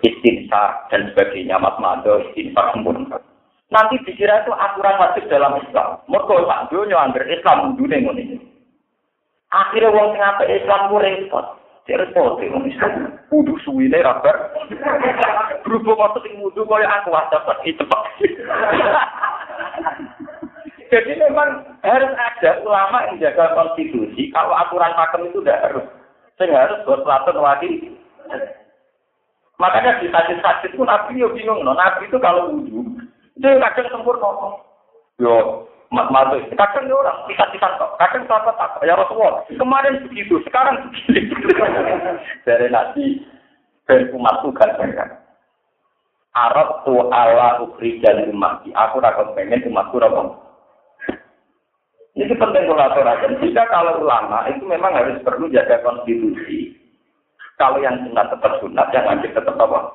[0.03, 3.17] istinsa dan sebagainya, mas mado, istinsa sempurna.
[3.73, 5.97] Nanti dikira itu aturan wajib dalam Islam.
[6.05, 8.37] Mereka tak dunia hampir Islam dunia ini.
[9.49, 11.45] Akhirnya wong sing apik Islam ku repot.
[11.89, 13.17] Cek repot e wong Islam.
[13.33, 14.53] Kudu suwine rabar.
[15.65, 18.01] Berhubung waktu sing wudu kaya aku dapat cepet.
[20.93, 24.29] Jadi memang harus ada ulama yang jaga konstitusi.
[24.29, 25.85] Kalau aturan pakem itu tidak harus.
[26.37, 27.73] Saya harus buat pelaton wakil.
[29.61, 31.61] Makanya di hadis-hadis itu Nabi yo bingung.
[31.61, 31.77] No.
[31.77, 32.81] Nabi itu kalau wudhu,
[33.37, 34.57] itu kadang sempurna.
[35.21, 36.41] Yo, mat matu.
[36.57, 37.93] Kadang orang pikat-pikat kok.
[38.01, 38.81] Kadang sahabat tak.
[38.81, 39.45] Ya Rasulullah.
[39.47, 41.37] Kemarin begitu, sekarang begitu.
[42.49, 43.21] Dari Nabi
[43.85, 44.73] dan umatku kan
[46.33, 48.65] Arab tu ala ukri dan umat.
[48.65, 50.33] Aku rakon pengen umatku rakon.
[52.13, 53.41] Ini penting kolaborasi.
[53.41, 56.72] Jika kalau ulama itu memang harus perlu jaga konstitusi.
[57.57, 59.93] Kalau yang sunat tetap sunat, yang wajib tetap apa?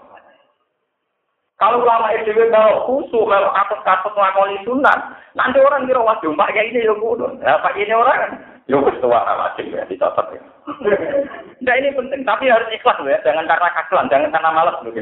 [1.58, 4.98] Kalau ulama itu kalau khusus, kalau kasus-kasus ngelakoni sunat,
[5.34, 7.34] nanti orang kira wajib, Pak ya ini ya kudu.
[7.42, 8.30] Nah, Pak ini orang kan,
[8.70, 10.42] ya wajib ya, dicatat ya.
[11.58, 14.94] Nah ini penting, tapi harus ikhlas ya, jangan karena kasuan, jangan karena malas loh.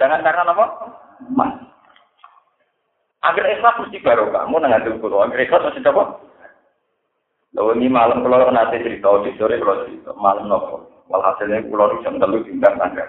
[0.00, 0.66] Jangan karena apa?
[1.36, 1.52] Mas.
[3.20, 6.16] Agar ikhlas mesti baru kamu nanti pulau, agar ikhlas mesti apa?
[7.54, 10.94] Lalu ini malam kalau nanti cerita, di sore kalau cerita, malam nopo.
[11.06, 13.04] Walhasilnya pulau jam telu tinggal tangga.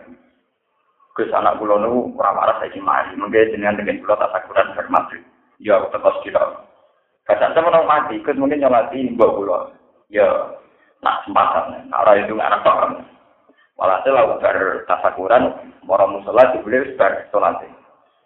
[1.15, 3.15] Gus anak pulau nu orang marah saya mati.
[3.15, 5.17] Mungkin dengan dengan pulau tak takuran bermati.
[5.63, 6.67] Ya aku tetap tidak.
[7.25, 9.61] Kadang saya mau mati, Gus mungkin nyolati bawa pulau.
[10.11, 10.27] Ya
[10.99, 11.87] nak sempatan.
[11.89, 12.91] Arah itu nggak apa kan.
[13.79, 14.57] Walhasil aku ber
[14.91, 15.51] tasakuran,
[15.87, 17.63] orang musola dibeli ber sholat.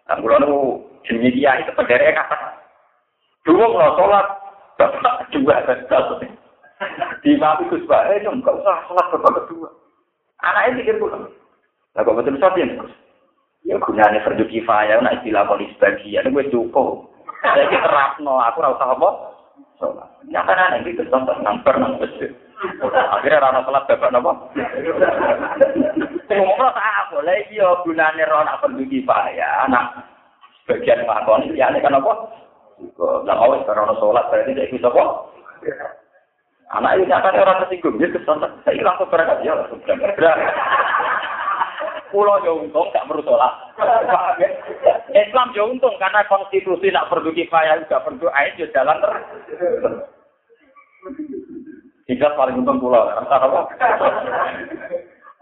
[0.10, 0.52] Dan pulau nu
[1.06, 2.38] jenis dia itu pendere kata.
[3.46, 4.26] Dulu kalau sholat,
[4.82, 5.76] bapak juga ada
[7.24, 9.68] di mati Gus Pak, eh nggak usah sholat bapak kedua.
[10.40, 11.28] Anaknya pikir pulau.
[11.96, 12.80] Lah kok betul sopin?
[13.68, 17.12] Ya gunane fardu kifayah nek istilah polis bagian gue cukup.
[17.44, 19.10] Saiki terapno aku ora usah apa?
[19.76, 20.08] Salat.
[20.32, 22.32] Nyatane nek iki nang nang masjid.
[23.12, 24.32] Akhirnya rana salat bapak napa?
[26.32, 29.68] Ngomong tak boleh iya gunane rana fardu kifayah.
[29.68, 30.08] Anak
[30.64, 32.12] bagian makon ya kan apa?
[33.00, 35.04] Lah awes karena salat berarti tidak bisa apa?
[36.70, 39.82] Anak ini nyatanya orang tersinggung, dia ke sana, saya langsung berangkat, ya langsung.
[42.10, 43.54] Pulau yo untung gak perlu sholat.
[45.14, 49.22] Islam yo untung karena konstitusi nak perlu kifayah juga perlu air yo jalan terus.
[52.10, 53.70] Jika paling untung pulau, apa?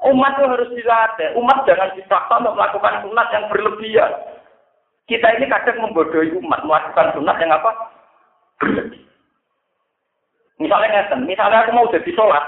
[0.08, 1.34] Umat itu harus dilatih.
[1.40, 4.12] Umat jangan dipaksa untuk melakukan sunat yang berlebihan.
[5.08, 7.72] Kita ini kadang membodohi umat melakukan sunat yang apa?
[8.60, 9.08] Berlebihan.
[10.58, 12.45] Misalnya ngeten, misalnya aku mau jadi sholat,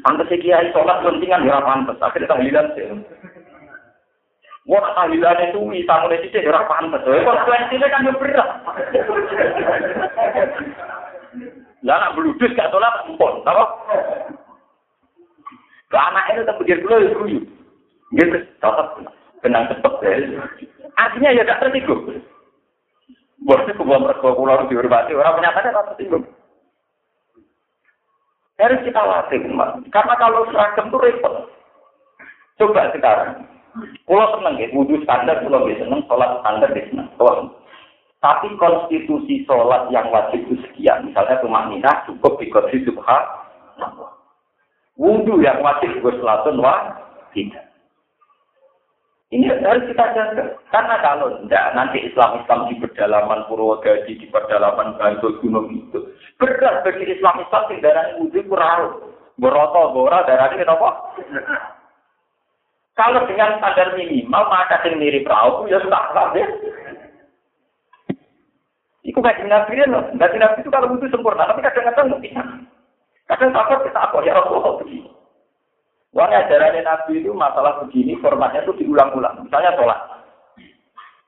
[0.00, 2.00] Pantes kiai sholat pentingan ya pantes.
[2.00, 2.84] Akhirnya tahlilan sih.
[4.68, 7.04] Wah tahlilan itu bisa mulai sih ya pantes.
[7.04, 8.48] Konsekuensinya kan ya berat.
[11.80, 13.64] Lah anak bludus gak sholat empon, tahu?
[15.96, 17.40] Lah anak itu tak pikir dulu ya guyu.
[18.10, 19.00] Gitu, tetap
[19.40, 20.12] kenang cepet ya.
[20.96, 22.20] Artinya ya gak tersinggung.
[23.40, 26.28] Bosnya kebuang perkara pulau dihormati, orang menyatakan tak tersinggung.
[28.60, 29.40] Harus kita latih.
[29.88, 31.48] Karena kalau seragam itu repot.
[32.60, 33.48] Coba sekarang.
[34.04, 37.08] Pulau seneng ya, wudhu standar, pulau bisa seneng, sholat standar di seneng.
[38.20, 41.08] Tapi konstitusi sholat yang wajib itu sekian.
[41.08, 43.18] Misalnya rumah minah cukup di konstitusi subha.
[45.00, 47.00] Wudhu yang wajib gue selatun wah
[47.32, 47.69] tidak.
[49.30, 50.58] Ini harus kita jaga.
[50.74, 56.02] Karena kalau tidak, nanti Islam-Islam di pedalaman Purwodadi, di pedalaman Bantul Gunung itu.
[56.34, 58.82] Berat bagi Islam-Islam yang darah wudhu kurang.
[59.40, 60.90] Boroto, bora, ini apa?
[62.92, 66.44] Kalau dengan standar minimal, maka yang mirip perahu, ya sudah lah ya.
[69.00, 70.04] Itu kayak nabi loh.
[70.12, 72.42] Nabi nabi itu kalau butuh sempurna, tapi kadang-kadang nggak bisa.
[73.32, 75.08] Kadang takut kita apa ya begini.
[76.10, 79.46] Wah ajarannya nabi itu masalah begini, formatnya itu diulang-ulang.
[79.46, 80.00] Misalnya sholat.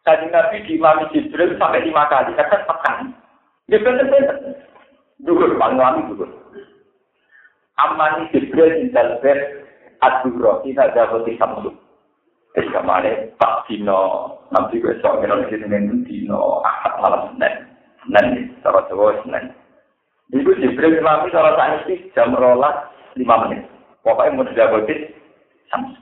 [0.02, 3.14] Kajian nabi di Imam Jibril sampai lima kali, kadang pekan.
[3.70, 4.58] Ya bener-bener.
[5.22, 6.26] Dulu, paling lama dulu.
[7.78, 9.38] Amani Jibril di dalber
[10.02, 11.70] aduro, tidak ada roti samsu.
[12.52, 17.54] Jadi kemarin Pak Dino, nanti besok kita di sini Dino, akad malam Senin,
[18.04, 19.56] Senin, cara Jawa Senin.
[20.36, 21.56] Itu Jibril Imami saat
[21.88, 23.71] ini jam rolas lima menit.
[24.02, 24.98] Pokoknya boleh
[25.70, 25.98] samsu.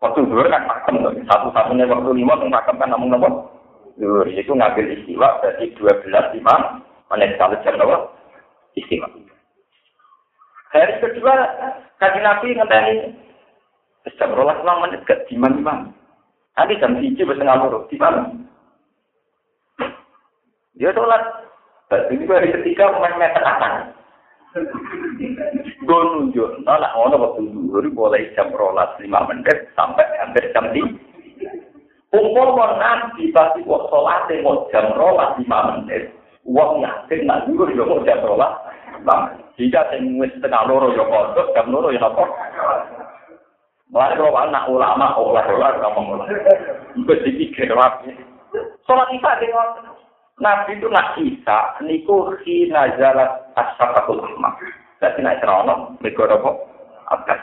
[0.00, 0.96] Waktu dulu kan makam,
[1.28, 3.52] satu-satunya waktu lima untuk makam kan namun nomor.
[4.00, 6.80] Dulu itu ngambil istiwa berarti dua belas lima
[7.12, 8.08] menit kalau jam nomor
[8.76, 9.08] istiwa.
[10.72, 11.34] Hari kedua,
[12.00, 12.94] kaji Nabi ngenteni
[14.16, 15.78] jam rolas lima menit ke diman imam.
[16.56, 18.24] Nanti jam tujuh bersetengah loro di mana?
[20.80, 21.22] Dia sholat.
[21.90, 23.92] Ini hari ketiga main meter atas.
[25.90, 30.94] Gue nunjuk, nolak ngono waktu dulu mulai jam rolas lima menit sampai hampir jam tiga.
[32.14, 36.14] Umpur mau nanti pasti waktu sholat mau jam rolas lima menit.
[36.46, 38.54] Uang yakin nak dulu juga mau jam rolas.
[39.58, 42.22] Jika sing setengah loro ya kodok, jam loro ya apa?
[43.90, 46.26] Mulai kalau anak ulama, olah-olah, ngomong olah.
[46.94, 47.10] Itu.
[48.86, 49.50] Sholat isya di
[50.38, 54.54] Nabi itu nak isa, niku khi nazalat asyafatul ahmad.
[55.00, 56.50] Jadi nak cerono, mereka apa?
[57.10, 57.40] Akas.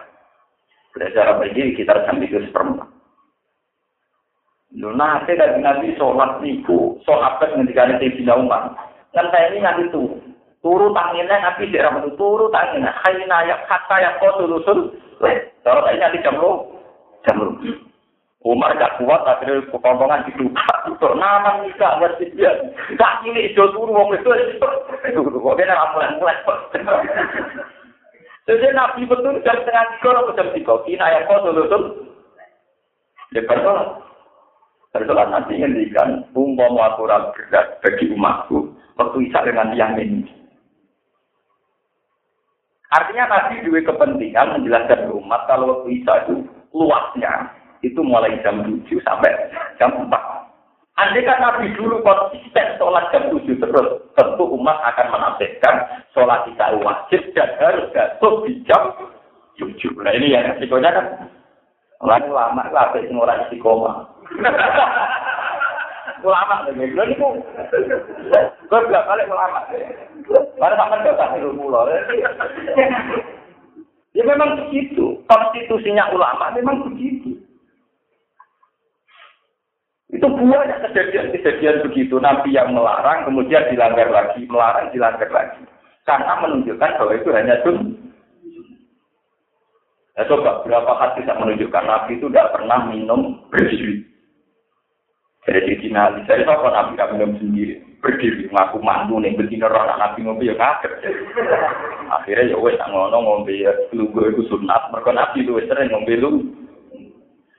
[0.93, 2.89] Belajar begini kita sambil itu seperempat.
[4.78, 8.78] Lu nanti dari Nabi sholat niku, sholat apa yang dikali Sayyidina Umar.
[9.18, 10.22] Kan saya ini nanti tuh,
[10.62, 14.91] turu tanginnya Nabi di ramadhan turu tanginnya hayna ya kata yang kau tulusul
[15.64, 16.51] kalau saya nanti jam lu
[17.24, 17.55] jam lu
[18.47, 20.87] Umar gak kuat akhirnya kekompongan dibuka.
[20.87, 22.55] Untuk nama nikah masjid dia
[22.95, 25.19] gak ini itu turu wong itu itu.
[25.19, 26.39] Kok dia ramuan mulai
[28.47, 30.73] jadi Nabi betul jam setengah tiga atau jam tiga?
[30.87, 31.83] Kina yang kau tulusul
[33.35, 33.99] dia bersolat
[34.95, 40.23] bersolat nanti ngendikan umpama aturan berat bagi umatku waktu isak dengan yang ini.
[42.87, 47.51] Artinya Nabi juga kepentingan menjelaskan umat kalau waktu Isa itu luasnya
[47.82, 49.32] itu mulai jam 7 sampai
[49.78, 50.09] jam 4.
[50.97, 55.75] Andai kan Nabi dulu konsisten sholat jam 7 terus, tentu umat akan menafsirkan
[56.13, 58.93] sholat Isa wajib dan harus jatuh di jam
[59.61, 59.78] 7.
[60.01, 61.05] Nah ini yang resikonya kan.
[61.97, 64.05] Lalu lama lah, sampai orang istiqomah.
[66.23, 66.86] ulama lagi.
[66.93, 67.28] Lha niku
[68.69, 69.59] kok gak balik ulama.
[70.57, 71.82] Mana sampean kok tak ilmu lho.
[74.15, 75.21] Ya memang begitu.
[75.30, 77.26] Konstitusinya ulama memang begitu.
[80.08, 82.16] Itu banyak kejadian-kejadian begitu.
[82.24, 84.47] Nabi yang melarang, kemudian dilanggar lagi.
[84.47, 85.62] Melarang, dilanggar lagi.
[86.08, 87.78] Karena menunjukkan bahwa itu hanya sun.
[90.16, 94.08] Ya coba, berapa hadis yang menunjukkan Nabi itu tidak pernah minum berdiri.
[95.47, 99.95] Jadi dinali, saya tahu kalau nabi kami minum sendiri, berdiri ngaku mantu nih, betina orang
[99.95, 100.91] nabi ngombe ya kaget.
[102.12, 106.20] Akhirnya ya wes ngono ngombe ya, lu gue itu sunat, mereka nabi lu sering ngombe
[106.20, 106.51] lu,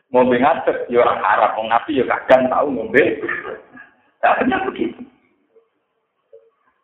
[0.08, 3.02] ngombe ngaget, ya orang Arab, orang nabi ya kadang tahu ngombe.
[4.24, 5.00] Akhirnya begitu.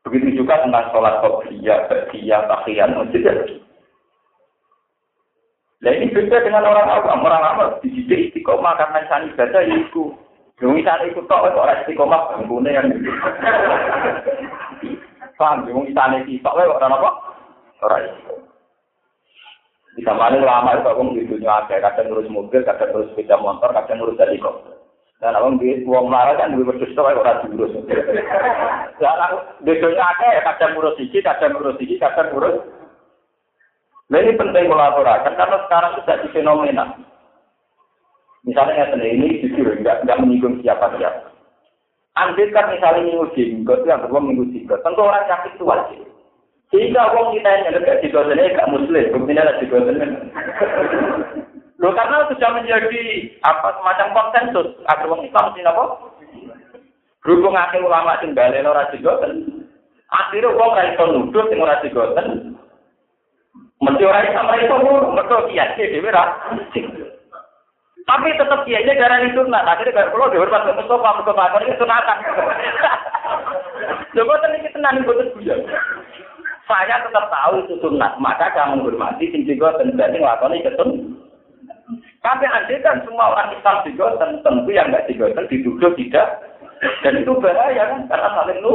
[0.04, 3.32] Begitu juga tentang sholat kopiah, berkiyah, takian, masjid ya
[5.84, 10.16] Nah ini beda dengan orang awam, orang awam di sini istiqomah karena sana ibadah itu
[10.62, 12.86] Yung isa itu tok kok ora istiqomah banggune kan.
[15.34, 17.10] Paham, yung isa iki tok kok ora napa?
[17.82, 17.98] Ora
[19.94, 23.70] Bisa mana lama itu aku di dunia ada, kadang ngurus mobil, kadang ngurus sepeda motor,
[23.70, 24.74] kadang ngurus helikopter.
[25.22, 27.72] Dan aku di uang marah kan dua berdua itu orang diurus.
[29.00, 32.58] Dan aku di dunia ada, kadang ngurus iki, kadang ngurus iki, kadang ngurus.
[34.10, 36.84] Nah ini penting kolaborasi karena sekarang sudah di fenomena.
[38.44, 41.32] Misalnya yang ini jujur, nggak nggak menyinggung siapa siapa.
[42.14, 45.98] Andai kan misalnya minggu jenggot, yang kedua minggu jenggot, tentu orang sakit itu wajib.
[46.74, 50.06] Sehingga orang kita yang dekat di ini nggak muslim, buktinya ada di ini.
[51.78, 55.84] Loh karena sudah menjadi apa semacam konsensus agar orang Islam sih apa?
[57.22, 59.62] Berhubung akhir ulama sing balen ora jigoten.
[60.10, 62.58] Akhirnya wong ra iso nuduh sing ora jigoten.
[63.78, 64.74] Mesti ora iso
[66.10, 66.24] ra.
[68.04, 69.46] Tapi tetap kiainya darah itu.
[69.46, 72.18] Akhirnya kayak pulau dihormat ke Mustafa, Mustafa ini sunatan.
[74.14, 75.62] Coba tadi kita nanti buat guyon.
[76.64, 81.12] Saya tetap tahu itu sunat, maka kamu menghormati sing juga tentu ngelakoni ketun.
[82.24, 86.40] Tapi andai kan semua orang Islam juga tentu yang nggak digoten dituduh tidak,
[87.04, 88.74] dan itu bahaya kan karena saling lu.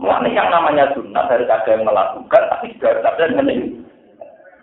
[0.00, 3.60] Mulai yang namanya sunat harus ada yang melakukan, tapi juga harus ada yang mening.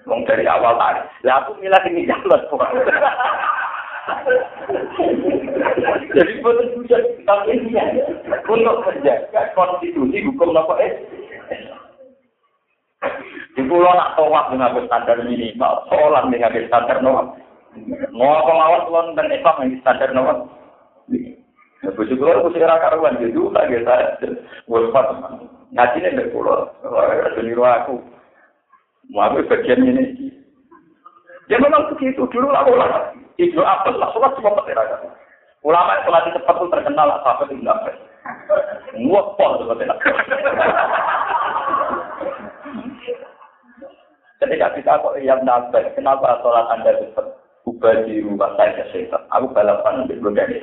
[0.09, 1.05] Wong dari awal tadi.
[1.29, 2.41] Lah aku milah ini jalan.
[6.09, 7.77] Jadi betul juga tapi ini
[8.49, 10.93] untuk menjaga konstitusi hukum apa eh?
[13.55, 17.37] Di pulau nak tawaf dengan standar minimal, sholat dengan standar normal.
[18.11, 20.37] Mau apa mawar pulau dan Islam dengan standar normal.
[21.95, 24.35] Bujuk pulau aku segera karuan jadi juga gitu.
[24.67, 25.05] Waspat
[25.71, 28.03] ngaji nih dari pulau, ada niru aku.
[29.15, 30.33] Mau apa bagian ini?
[31.49, 32.67] Ya memang begitu dulu lah.
[33.39, 35.15] Itu apa lah, sholat cuma petirakan.
[35.59, 37.83] Ulama yang sholat cepat itu terkenal lah, sahabat itu nggak
[38.95, 39.97] Ngopol seperti itu.
[44.39, 47.27] Ketika kita kok yang nafas, kenapa sholat anda cepat?
[47.67, 49.19] Ubah di rumah saya setan.
[49.35, 50.57] Aku balapan untuk bergaya.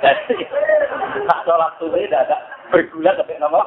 [0.00, 0.36] Jadi,
[1.28, 2.36] tak sholat subuh tidak ada
[2.72, 3.60] bergula tapi nama.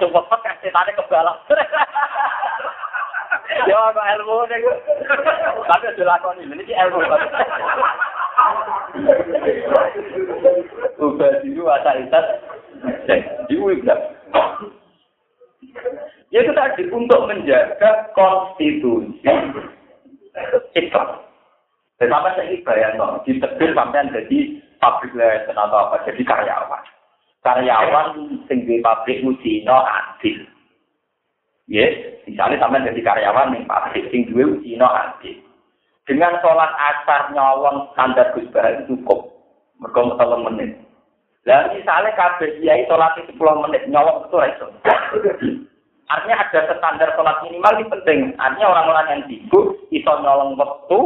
[0.00, 1.36] Cuma pakai setannya kebalap.
[3.52, 4.60] Ya apa ilmu nih?
[5.68, 7.00] Tapi sudah lakoni ini sih ilmu.
[11.02, 12.26] Ubah dulu asal itas.
[13.50, 14.00] Diubah.
[16.32, 19.28] Ya itu tadi untuk menjaga konstitusi
[20.72, 21.08] Islam.
[22.02, 26.82] Sama saya bayang no, ditegur sampai jadi pabrik lesen atau apa, jadi karyawan.
[27.46, 28.06] Karyawan
[28.50, 30.42] tinggi pabrik musino adil.
[31.72, 35.40] Yes, misalnya sampai jadi karyawan nih pabrik sing duwe usino adil.
[36.04, 39.32] Dengan sholat asar nyolong standar Gus itu cukup.
[39.80, 40.76] Mereka telung menit.
[41.48, 44.66] Lah misalnya kabeh kiai sholat 10 menit nyolong itu iso.
[46.12, 48.20] Artinya ada standar sholat minimal ini penting.
[48.36, 50.98] Artinya orang-orang yang sibuk iso nyolong waktu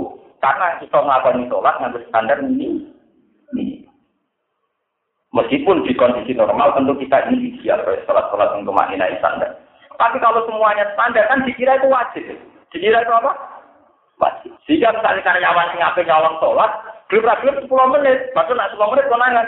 [0.42, 2.90] karena iso melakukan sholat ngambil standar ini.
[3.54, 3.86] ini.
[5.30, 9.65] Meskipun di kondisi normal tentu kita ini ideal sholat-sholat untuk maknai standar.
[9.96, 12.24] Tapi kalau semuanya standar kan dikira itu wajib.
[12.72, 13.32] Dikira itu apa?
[14.20, 14.52] Wajib.
[14.68, 16.70] Jika misalnya karyawan yang ngapain nyolong sholat,
[17.08, 19.46] belum sepuluh menit, baru nak 10 menit konangan.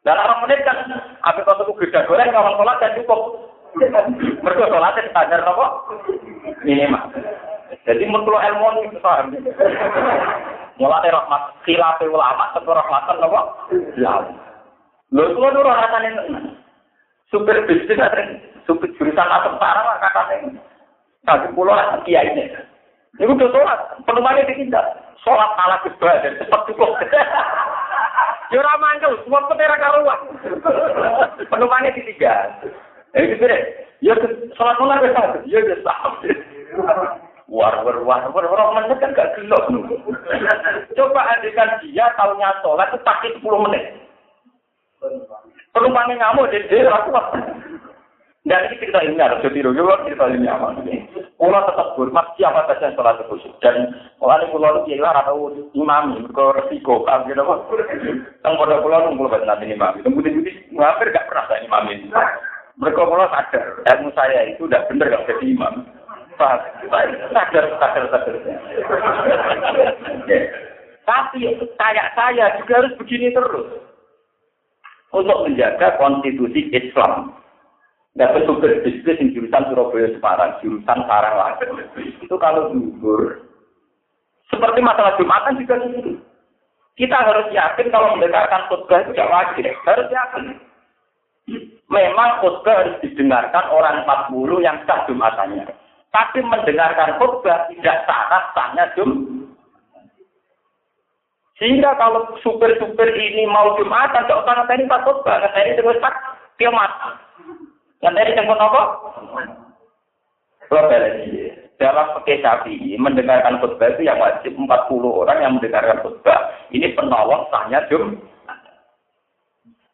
[0.00, 0.76] Dalam 8 menit kan,
[1.24, 3.20] apa kau tuh gede goreng nyolong sholat dan cukup.
[4.40, 5.66] Mereka sholatnya standar apa?
[6.64, 7.04] Minimal.
[7.84, 9.32] Jadi menurut ilmu ini paham.
[10.80, 13.40] Mulai rahmat khilaf ulama sampai rahmatan apa?
[14.00, 14.14] Ya.
[15.10, 16.08] Lho itu lu rasane
[17.30, 17.98] supir bisnis
[18.70, 20.62] supir jurusan atau sarang lah katanya.
[21.26, 21.74] Satu pulau
[22.06, 22.54] kiai ini.
[23.18, 24.86] Ini udah sholat, penumpangnya ditindak.
[25.26, 26.94] Sholat ala kebal dan cepat cukup.
[28.50, 30.20] Ya ora mangkel, semua petera karuan.
[31.50, 32.70] Penumpangnya ditinggal.
[33.18, 33.62] Eh gitu deh.
[34.02, 34.14] Ya
[34.54, 35.42] sholat mulai besar.
[35.50, 35.98] Ya besar.
[37.50, 39.66] War war war war war menit kan gak gelok.
[40.94, 43.84] Coba andikan dia tahunya sholat itu pakai 10 menit.
[45.74, 46.90] Penumpangnya ngamuk dan dia
[48.48, 50.72] dan ini cerita ini harus jadi rugi, cerita ini apa?
[51.36, 56.24] Kalau tetap hormat siapa saja yang sholat khusyuk dan kalau pulau itu ya atau imam,
[56.32, 57.68] ke resiko, kan gitu kok.
[58.40, 59.92] Tang pada pulau nunggu banget nanti imam.
[60.00, 62.08] Kemudian jadi hampir gak pernah imam ini.
[62.80, 65.74] Mereka mulai sadar, ilmu saya itu udah bener gak jadi imam.
[66.40, 67.64] Sadar, sadar,
[68.08, 68.34] sadar.
[71.04, 71.40] Tapi
[71.76, 73.68] kayak saya juga harus begini terus.
[75.12, 77.39] Untuk menjaga konstitusi Islam.
[78.18, 81.64] Nggak betul berbisnis di jurusan Surabaya Semarang, jurusan Sarang lagi.
[82.18, 83.46] Itu kalau gugur.
[84.50, 86.18] Seperti masalah Jumatan juga gitu.
[86.98, 89.64] Kita harus yakin kalau mendengarkan khutbah itu tidak wajib.
[89.86, 90.44] Harus yakin
[91.90, 95.66] memang khutbah harus didengarkan orang 40 yang sah Jumatannya.
[96.10, 99.10] Tapi mendengarkan khutbah tidak syarat sahnya Jum.
[101.58, 106.14] Sehingga kalau supir-supir ini mau Jumatan, tidak usah ngeteni khutbah, ngeteni terus tak
[106.56, 106.90] kiamat.
[108.00, 108.82] Ngeteni jemput apa?
[110.70, 110.88] Kalau
[111.80, 114.68] dalam pakai sapi mendengarkan khutbah itu yang wajib 40
[115.00, 116.52] orang yang mendengarkan khutbah.
[116.72, 118.20] Ini penolong sahnya Jum.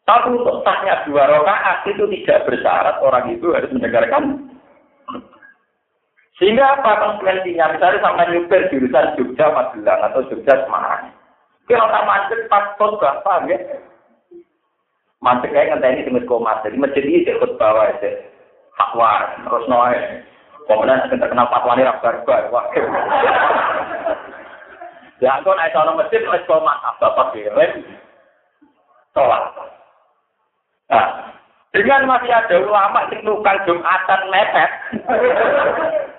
[0.07, 4.51] Tapi untuk sahnya dua rakaat itu tidak bersyarat orang itu harus mendengarkan.
[6.39, 7.75] Sehingga apa konsekuensinya?
[7.75, 11.11] Misalnya sama nyupir jurusan Jogja Magelang atau Jogja Semarang.
[11.67, 13.59] Kalau orang macet pas khutbah, paham ya?
[15.17, 16.69] Macet kayak ngenteni di masjid macet.
[16.73, 18.09] Di masjid ini ikut bawa aja.
[18.77, 19.11] Hakwa,
[19.41, 19.97] terus noe.
[20.67, 22.43] Kemudian terkenal fatwa ini rabar-bar.
[22.53, 22.65] Wah.
[25.17, 27.89] Ya, aku naik orang masjid, masjid kau maaf, bapak kirim.
[29.17, 29.49] Sholat.
[30.93, 31.33] Nah,
[31.73, 34.71] dengan masih ada ulama yang tukang Jumatan mepet,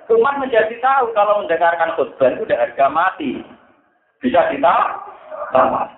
[0.18, 3.38] umat menjadi tahu kalau mendengarkan khutbah itu udah harga mati.
[4.18, 5.97] Bisa ditawar.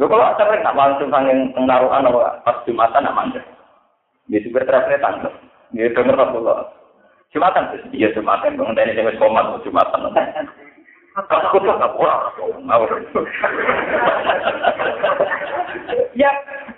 [0.00, 3.44] Lo kalau sering nak langsung sanging pengaruhan apa pas Jumatan nak mandek.
[4.32, 5.34] Dia super travel tangkap.
[5.76, 6.72] Dia denger Rasulullah.
[7.36, 8.56] Jumatan iya Jumatan.
[8.56, 10.08] Bangun dari saya komat Jumatan.
[11.28, 11.92] Aku tuh nggak
[16.16, 16.30] Ya,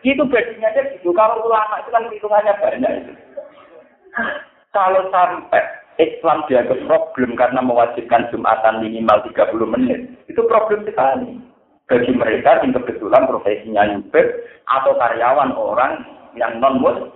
[0.02, 1.14] itu badinya aja gitu.
[1.14, 2.92] Kalau ulama itu kan hitungannya banyak.
[4.74, 5.62] Kalau sampai
[6.02, 11.51] Islam dianggap problem karena mewajibkan Jumatan minimal 30 menit, itu problem sekali.
[11.90, 14.26] Bagi mereka yang kebetulan profesinya nyupir
[14.70, 16.06] atau karyawan orang
[16.38, 17.12] yang non muslim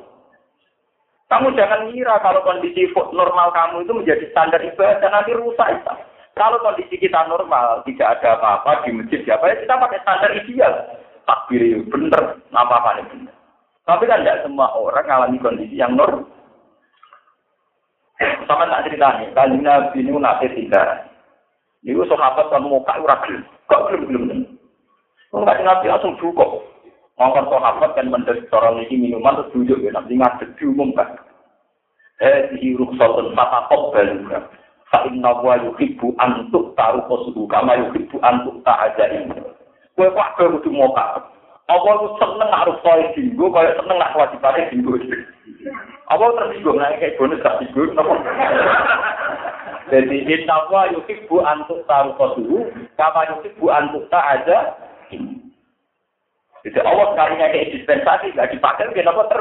[1.26, 5.94] kamu jangan ngira kalau kondisi normal kamu itu menjadi standar ibadah nanti rusak itu.
[6.38, 10.74] Kalau kondisi kita normal, tidak ada apa-apa di masjid siapa ya kita pakai standar ideal.
[11.26, 13.34] Takbir bener, apa-apa ini bener.
[13.82, 16.30] Tapi kan tidak semua orang mengalami kondisi yang normal.
[18.46, 21.10] Sama tak cerita nih, kalau Nabi ini nanti tidak.
[21.82, 24.25] Ini sahabat kan mau kak urakel, kok belum belum.
[25.36, 26.64] Enggak Nabi langsung cukup.
[27.20, 31.16] Ngongkon sahabat kan mendes orang ini minuman terus duduk ya, nanti ngadeg diumumkan.
[32.20, 34.48] Eh, di ruksotun fata kok baluka.
[34.88, 39.28] Fa'inna wa yuhibbu antuk taruh kosuhu kama yuhibbu antuk ta'ajain.
[39.96, 41.24] Kue kok kue kudu moka.
[41.66, 44.94] Apa aku seneng harus kaya dinggo, kaya seneng nak kewajibannya dinggo.
[46.06, 47.90] Apa tersinggung, nah kayak bonus gak dinggo,
[49.90, 54.06] Jadi inna wa yuhibbu antuk taruh kosuhu kama yuhibbu antuk
[56.66, 59.40] Jadi Allah sekalinya kayak dispensasi, gak dipakai, kenapa ter?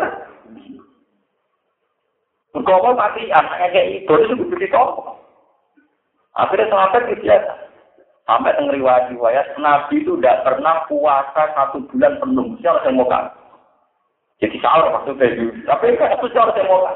[2.54, 5.20] Berkobol mati, anaknya kayak itu, itu begitu kok.
[6.36, 7.40] Akhirnya sahabat itu ya.
[8.26, 12.58] Sampai teng riwayat Nabi itu tidak pernah puasa satu bulan penuh.
[12.58, 13.10] Siapa yang mau
[14.42, 15.46] Jadi sahur maksudnya.
[15.70, 16.90] Tapi kan itu siapa yang mau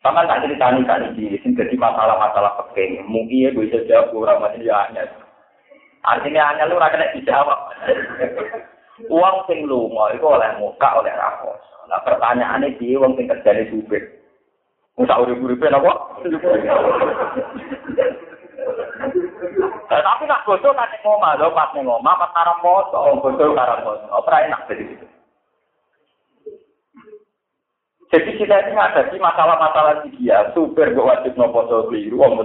[0.00, 3.04] Sama tak ceritani kan di sini jadi masalah-masalah peking.
[3.04, 5.04] Mungkin ya bisa jawab orang masih ya.
[6.00, 7.60] Artinya hanya lu rakyat dijawab.
[9.08, 11.60] Uang sing mau itu oleh muka oleh rakos.
[11.88, 14.20] Nah pertanyaannya dia uang sing kerjanya supir.
[15.00, 16.20] Musa urip-uripe napa?
[19.90, 23.80] Tapi nak bodoh kan ning omah lho, pas ning omah pas karang moto, bodoh karang
[23.80, 24.04] moto.
[24.12, 24.84] Ora enak jadi.
[28.10, 32.42] Jadi kita ini ada di masalah-masalah dia, super gue wajib nopo so keliru, om.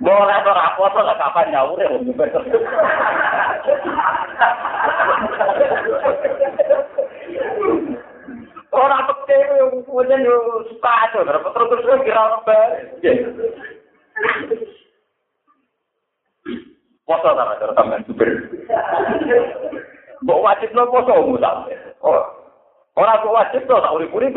[0.00, 1.92] Boleh apa tuh lah kapan nyaur ya,
[8.76, 9.40] Orang pekeh
[9.88, 10.16] punya
[10.68, 12.58] sepatu, terus terus terus kira apa?
[17.06, 18.28] Poso sama cara sampean super.
[20.26, 21.50] Mbok wajib no poso musa.
[22.02, 22.24] Oh.
[22.96, 24.34] Ora kok wajib to tak urip-urip.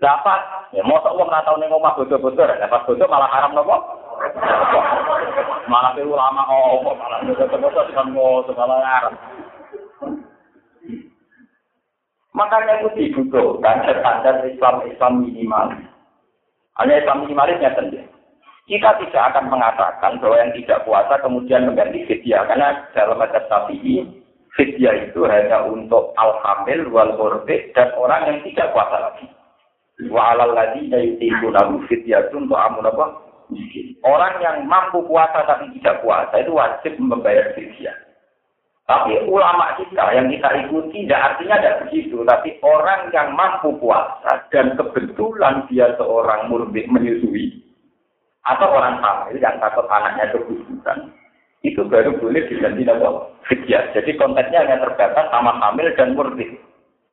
[0.00, 0.40] Dapat,
[0.72, 3.76] ya mosok wong ora tau ning omah bodo-bodo, dapat bodo malah haram nopo?
[5.68, 9.14] Malah ulama oh, malah bodo-bodo kan mau segala haram.
[12.32, 15.76] Makanya itu dibutuhkan standar Islam-Islam minimal.
[16.80, 18.08] Hanya Islam minimalnya sendiri.
[18.64, 22.48] Kita tidak akan mengatakan bahwa yang tidak puasa kemudian mengganti fidyah.
[22.48, 23.44] Karena dalam hadis
[23.84, 24.21] ini
[24.56, 27.12] fidyah itu hanya untuk al-hamil, wal
[27.46, 29.26] dan orang yang tidak puasa lagi.
[30.08, 33.06] Wa alal yutiqunahu fidyah untuk amun apa?
[34.02, 37.94] Orang yang mampu puasa tapi tidak puasa itu wajib membayar fidyah.
[38.82, 42.18] Tapi ulama kita yang kita ikuti tidak artinya tidak begitu.
[42.26, 47.62] Tapi orang yang mampu puasa dan kebetulan dia seorang murid menyusui
[48.42, 51.14] atau orang hamil yang takut anaknya keguguran
[51.62, 53.94] itu baru boleh diganti nama fidyah.
[53.94, 56.58] Jadi konteksnya hanya terbatas sama hamil dan murid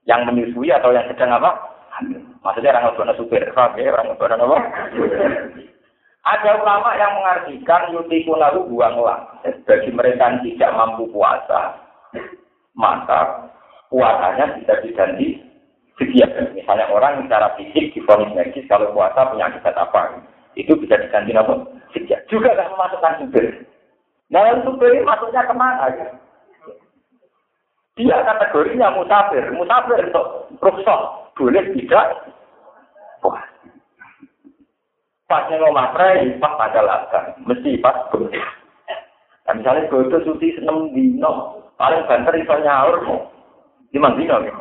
[0.09, 1.53] yang menyusui atau yang sedang apa?
[1.93, 2.17] Hamil.
[2.41, 4.57] Maksudnya orang ngebona supir, ya, orang ngebona apa?
[6.19, 9.21] Ada ulama yang mengartikan yutiku lalu buanglah.
[9.69, 11.77] Bagi mereka yang tidak mampu puasa,
[12.73, 13.53] maka
[13.93, 15.45] puasanya bisa diganti
[16.01, 16.29] fidyah.
[16.57, 20.25] Misalnya orang secara fisik difonis medis kalau puasa penyakit apa,
[20.57, 21.53] itu bisa diganti apa?
[21.93, 22.21] Fidyah.
[22.33, 23.45] Juga tidak memasukkan supir.
[24.29, 25.89] Yang supir ini masuknya kemana?
[25.93, 26.07] Ya?
[27.97, 29.43] Dia kategorinya musafir.
[29.53, 31.33] Musafir untuk profesor.
[31.33, 32.29] Boleh tidak?
[33.19, 33.59] Puasa
[35.29, 38.33] pas ngomong prai pas pada latar mesti pas bodoh
[39.45, 41.61] nah, misalnya bodoh suci seneng dino.
[41.79, 42.97] Paling banter iso nyaur.
[43.95, 44.51] Lima dino ya?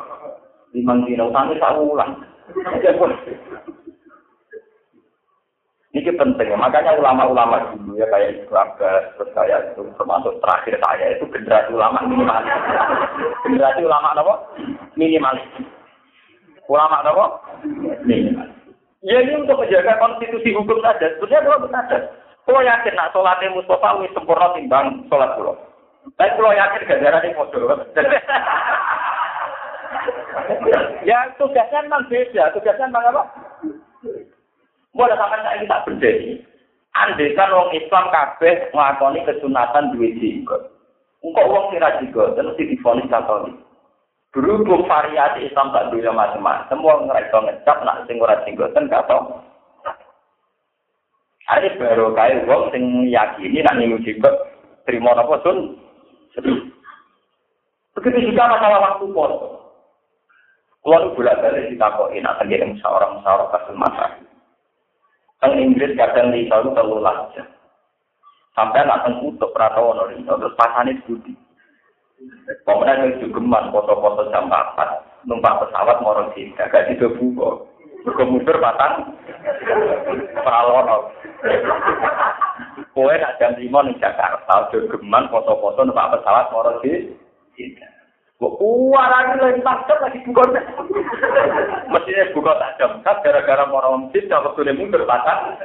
[0.71, 1.35] Lima dino.
[1.35, 2.13] Utangnya tak ulang
[5.89, 9.33] Ini penting, makanya ulama-ulama dulu ya kayak Ibu Abbas, terus
[9.73, 12.53] itu termasuk terakhir saya itu generasi ulama minimalis.
[13.41, 14.35] generasi ulama apa?
[15.01, 15.49] Minimalis.
[16.69, 17.25] Ulama apa?
[18.05, 18.53] Minimalis.
[19.01, 21.09] Ya ini untuk menjaga konstitusi hukum saja.
[21.17, 21.99] Sebenarnya kalau saja.
[22.45, 25.57] Kalau yakin nak sholatnya Mustafa wis sempurna timbang sholat pulau.
[26.17, 27.65] Tapi kalau yakin gak jalan ini modal.
[31.09, 32.53] ya tugasnya memang beda.
[32.57, 33.23] Tugasnya memang apa?
[34.99, 36.43] Mulai sampai saya tak berdiri.
[36.99, 40.75] Andai kan orang Islam kabeh ngelakoni kesunatan duit jenggot.
[41.23, 43.55] Engkau uang kira juga, terus difonis katolik.
[44.35, 49.19] Berhubung variasi Islam tak dulu macam-macam, semua ngerasa ngecap nak sing ora jenggoten kata.
[51.49, 54.35] Ada baru kaya uang sing yakini nak nyimu jenggot
[54.83, 55.79] terima apa sun.
[57.95, 59.33] Begitu juga masalah waktu pos.
[60.83, 64.28] Kalau bolak balik ditakokin, nak terjadi musyawarah musyawarah kasus masalah.
[65.39, 67.47] Teng Inggris kadang di itu terlalu lancar.
[68.59, 71.31] Sampai anak teng kutuk Pratono di terus pasane budi.
[72.67, 75.31] Pokoknya saya juga foto-foto jam 4.
[75.31, 76.35] Numpak pesawat mau orang.
[76.35, 77.55] Gak di debu kok.
[78.03, 79.15] Berkemudur patang.
[80.43, 81.15] Pralono.
[82.91, 84.75] Kowe nak jam 5 di Jakarta.
[84.75, 86.83] Juga gemar foto-foto numpak pesawat mau orang.
[88.39, 90.47] Warani lagi takjub lagi buka.
[91.91, 93.03] Mestinya buka takjub.
[93.03, 95.59] Kan gara-gara orang masjid dapat tuh mundur batang.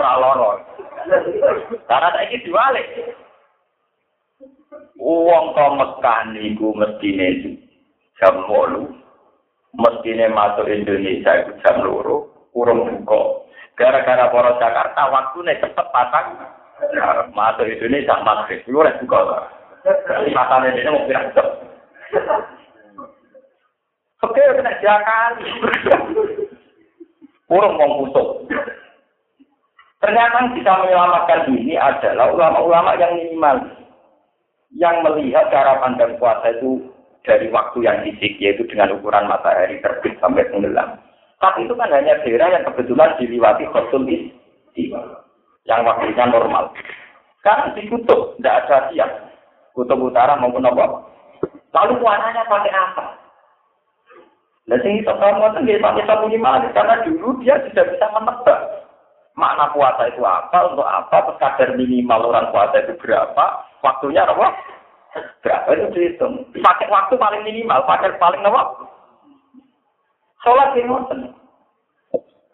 [0.00, 0.64] Saloro.
[1.84, 2.86] Karena tak ini diwalik.
[4.96, 7.60] Uang kau Mekah niku mestine
[8.16, 8.88] jam walu.
[9.76, 12.48] Mestine masuk Indonesia itu jam loro.
[12.56, 13.44] Urung buka.
[13.76, 16.40] Gara-gara para Jakarta waktunya cepet patang.
[17.36, 18.64] Masuk Indonesia maghrib.
[18.64, 19.55] Itu buka.
[20.34, 21.06] Matanya ini mau
[24.26, 25.46] Oke, kena jakali.
[27.46, 28.50] Kurang mau kusuk.
[30.02, 33.56] Ternyata bisa menyelamatkan ini adalah ulama-ulama yang minimal.
[34.74, 36.90] Yang melihat cara pandang puasa itu
[37.22, 40.98] dari waktu yang fisik, yaitu dengan ukuran matahari terbit sampai tenggelam.
[41.38, 44.02] Tapi itu kan hanya daerah yang kebetulan diliwati khosul.
[45.66, 46.74] Yang waktunya normal.
[47.40, 49.10] Sekarang di kutub, tidak ada siap.
[49.76, 51.04] Kutub utara maupun apa?
[51.76, 53.04] Lalu warnanya pakai apa?
[54.66, 58.58] Nah, sing iso kamu itu dia pakai satu lima karena dulu dia sudah bisa menebak
[59.36, 63.44] makna puasa itu apa, untuk apa, kadar minimal orang puasa itu berapa,
[63.84, 64.56] waktunya apa?
[65.44, 66.48] Berapa itu dihitung.
[66.64, 68.88] Pakai waktu paling minimal, pakai paling apa?
[70.40, 70.82] Sholat di.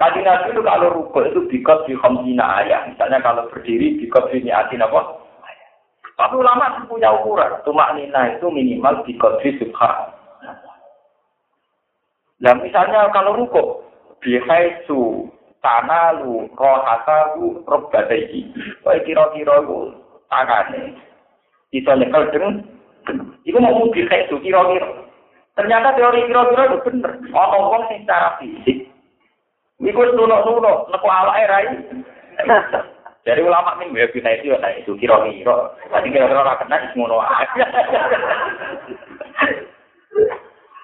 [0.03, 2.90] Tadi Nabi itu kalau rukuk itu bikot di khomsina ayat.
[2.90, 5.22] Misalnya kalau berdiri bikot di niatin apa?
[6.16, 7.60] Tapi ulama punya ukuran.
[7.64, 10.12] Tumak nina itu minimal di kodri subhan.
[12.43, 13.86] Nah misalnya kalau ruko,
[14.18, 15.30] bihaisu
[15.62, 18.51] tanalu rohatahu robbadaihi.
[18.82, 19.78] Wah kira-kira itu
[20.26, 20.82] tangannya.
[21.72, 22.55] Bisa nyekel dengan
[23.47, 25.06] itu mau bihaisu kira-kira.
[25.55, 27.12] Ternyata teori kira-kira itu bener.
[27.30, 28.90] Orang-orang secara fisik.
[29.82, 31.66] Iku nuno-nuno, neku ala rai.
[33.23, 35.70] Dari ulama nih ya kita itu ya itu kira kira.
[35.94, 37.23] Tadi kira kira orang kena ngono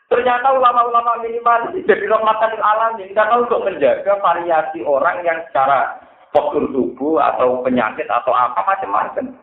[0.09, 6.01] Ternyata ulama-ulama minimal jadi rahmatan alamin karena untuk menjaga variasi orang yang secara
[6.33, 9.37] postur tubuh atau penyakit atau apa macam-macam.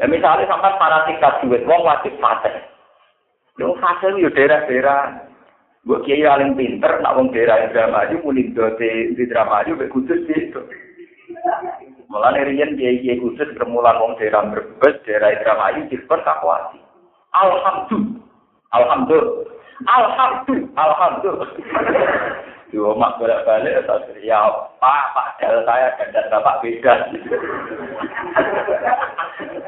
[0.00, 2.48] Ya misalnya sampai para tingkat duit, wong wajib fase.
[3.60, 5.28] Yang fase itu daerah-daerah
[5.82, 10.62] Gue kiai paling pinter, nak wong daerah Indramayu, muni dote di Indramayu, gue kudus itu.
[12.06, 16.78] Malah nerian kiai kiai kudus bermulan wong daerah berbes, daerah Indramayu, jirpon kakwati.
[17.34, 18.22] Alhamdulillah,
[18.70, 19.50] alhamdulillah,
[19.90, 21.50] alhamdulillah, alhamdulillah.
[22.72, 24.48] Yo mak bolak balik atau ya
[24.80, 26.94] pak pak dal saya dan bapak beda.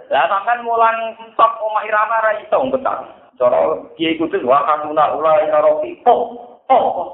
[0.08, 3.23] Lah sampean mulang stop omah irama ra iso betah.
[3.34, 3.58] Cara
[3.98, 5.98] kiai kudus wa kanuna ulai karofi.
[6.06, 6.38] Oh,
[6.70, 7.08] oh, oh.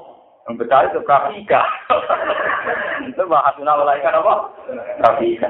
[0.49, 1.61] Yang betul itu grafika.
[3.09, 4.33] itu bahasuna ulai kan apa?
[5.01, 5.49] Grafika.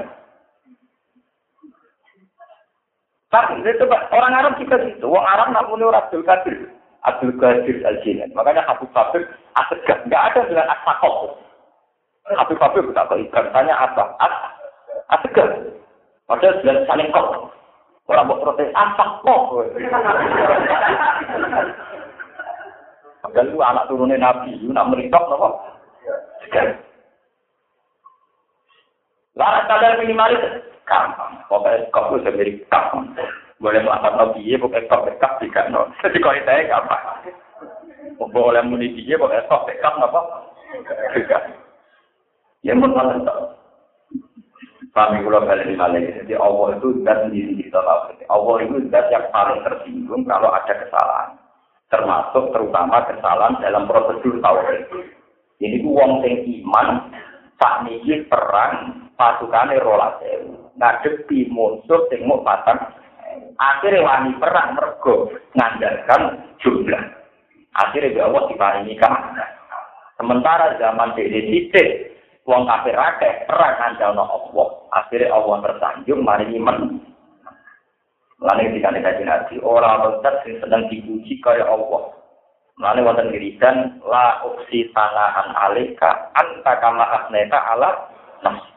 [3.32, 5.08] Tapi itu orang Arab juga gitu.
[5.08, 6.68] Orang Arab nak punya Abdul Qadir.
[7.08, 8.28] Abdul Qadir al Jinan.
[8.36, 9.24] Makanya Habib Fabir
[9.56, 10.04] asegah.
[10.04, 11.40] Enggak ada dengan asakok.
[12.36, 13.44] Habib Fabir tak ikan.
[13.56, 14.04] Tanya apa?
[14.20, 14.34] As
[15.16, 15.48] asegah.
[16.28, 17.56] Padahal sudah saling kok.
[18.10, 19.42] Orang mau protes apa kok?
[23.22, 25.48] Padahal itu anak turunnya Nabi, itu nak meritok apa?
[29.38, 30.42] Larat kadar minimalis,
[30.84, 31.40] gampang.
[31.46, 33.14] Pokoknya kok itu sendiri gampang.
[33.62, 35.86] Boleh melakukan Nabi, ya pokoknya kok dekat tidak no.
[36.02, 37.02] Jadi kalau itu gampang.
[38.18, 40.20] Boleh muni dia, pokoknya kok dekat apa?
[41.14, 41.38] Juga.
[42.66, 43.61] Ya to.
[44.92, 46.04] Kami kula balik balik.
[46.20, 48.12] Jadi Allah itu zat sendiri kita tahu.
[48.28, 51.32] Allah itu zat yang paling tersinggung kalau ada kesalahan.
[51.88, 54.84] Termasuk terutama kesalahan dalam prosedur tauhid.
[55.64, 57.08] Jadi uang sing iman
[57.56, 60.60] tak niki perang pasukane rolas sewu.
[60.76, 62.44] Ngadepi musuh sing mau.
[63.56, 67.04] Akhirnya wani perang mergo ngandalkan jumlah.
[67.72, 69.00] Akhirnya ya Allah diparingi
[70.20, 71.88] Sementara zaman Dede Sidik,
[72.44, 74.81] wong kafir akeh perang ngandalno Allah.
[74.92, 77.00] Akhirnya Allah tersanjung mari iman.
[78.42, 82.12] Lalu ketika kita nabi orang loncat yang sedang dipuji kaya Allah.
[82.76, 87.90] Lalu wonten wiridan la uksi tanahan alika anta kama asneta ala
[88.42, 88.72] nafsi.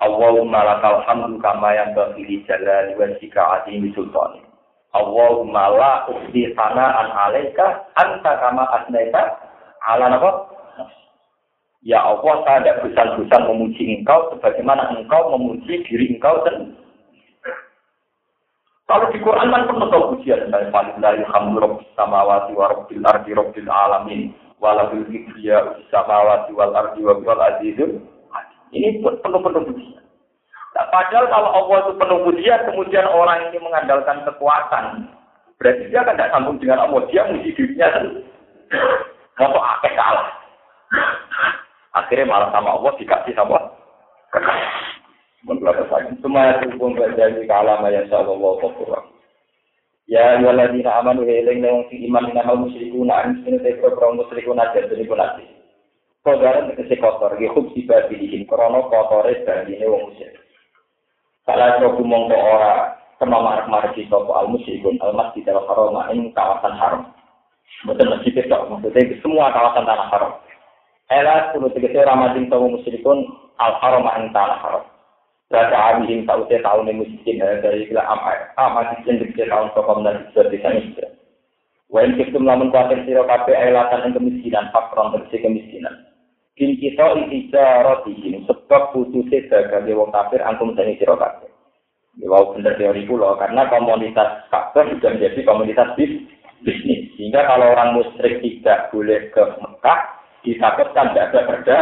[0.00, 4.44] Allahumma lakal hamdu kama yang bagi jalali wa jika azimi sultani.
[4.94, 9.44] Allahumma la uksi tanahan alika anta kama asneta
[9.90, 10.55] ala nafsi.
[11.86, 16.74] Ya Allah, saya tidak bosan-bosan memuji engkau sebagaimana engkau memuji diri engkau dan
[18.90, 23.30] kalau di Quran kan penuh tahu pujian dari Falillahi hamdu rabbil samawati wa rabbil ardi
[23.34, 28.02] rabbil alamin walahul kibriya samawati wal ardi wa wal azizul
[28.74, 30.02] ini penuh-penuh pujian.
[30.74, 35.06] Nah, padahal kalau Allah itu penuh pujian, kemudian orang ini mengandalkan kekuatan,
[35.56, 38.26] berarti dia kan tidak sambung dengan Allah, dia muji dirinya sendiri.
[39.40, 40.35] Mau akeh kalah.
[41.96, 43.56] Akhirnya malah sama Allah dikasih sama
[44.28, 44.86] kekasih.
[46.20, 49.04] Semua itu pun terjadi kalam yang sama Allah Qur'an.
[50.06, 55.02] Ya waladina amanu heling nang si iman nama musyrikuna an sini te pro musyrikuna jadi
[55.02, 55.42] pun ati.
[56.22, 60.38] Kodaran tegese kotor ge khub sifat dihin krono kotore bandine wong musyrik.
[61.42, 66.30] Salah satu mongko ora kena marak-marak di sopo al musyrikun al masjid al haram ing
[66.34, 67.02] kawasan haram.
[67.86, 70.32] Betul masjid itu maksudnya semua kawasan tanah haram.
[71.06, 73.30] Ela kulo tegese ramadin tawu musyrikun
[73.62, 74.84] al haram an tanah haram.
[75.46, 78.02] Rasa abihim taute tahun musyrikin dari kila.
[78.58, 81.08] Amat isin tegese tahun sokom dan bisa bisa misra.
[81.86, 85.94] Wain kita lamun kuatir siro kafe elatan yang kemiskinan, fakron tegese kemiskinan.
[86.58, 91.46] Kin kita ikhija rotihim, sebab putusnya sebagai wong kafir angkum sani siro kafe.
[92.16, 97.12] Ya, wow, benar teori pulau, karena komunitas kafir sudah menjadi komunitas bisnis.
[97.14, 100.00] Sehingga kalau orang musyrik tidak boleh ke Mekah,
[100.46, 101.78] ditakutkan tidak ada perda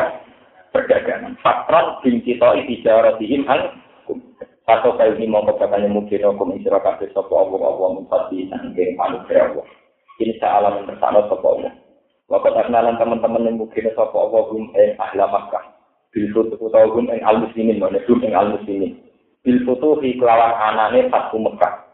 [0.73, 1.36] perdagangan.
[1.45, 3.77] Fakron bin kita ijaratihim hal
[4.65, 9.53] satu kali ini mau katanya mungkin hukum isra kabeh sapa Allah Allah mufati nanging manusia
[9.53, 9.66] Allah.
[10.16, 11.73] Ini salah bersama sapa Allah.
[12.32, 15.65] Waktu terkenalan teman-teman yang mungkin sapa Allah hum en ahla Makkah.
[16.16, 18.97] Bil futuh utawa hum en al muslimin mana hum en al muslimin.
[19.45, 21.85] Bil futuh kelawan anane Fathu Mekah.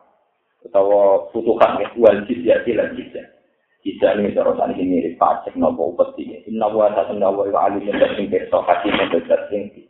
[0.62, 3.39] Utawa futuhan wal jizya lan jizya.
[3.80, 6.44] Bisa ini cara tadi ini mirip pajak nopo upeti.
[6.52, 9.08] Inna wa ta inna wa alim yang sing pirsa kasih yang
[9.48, 9.89] sing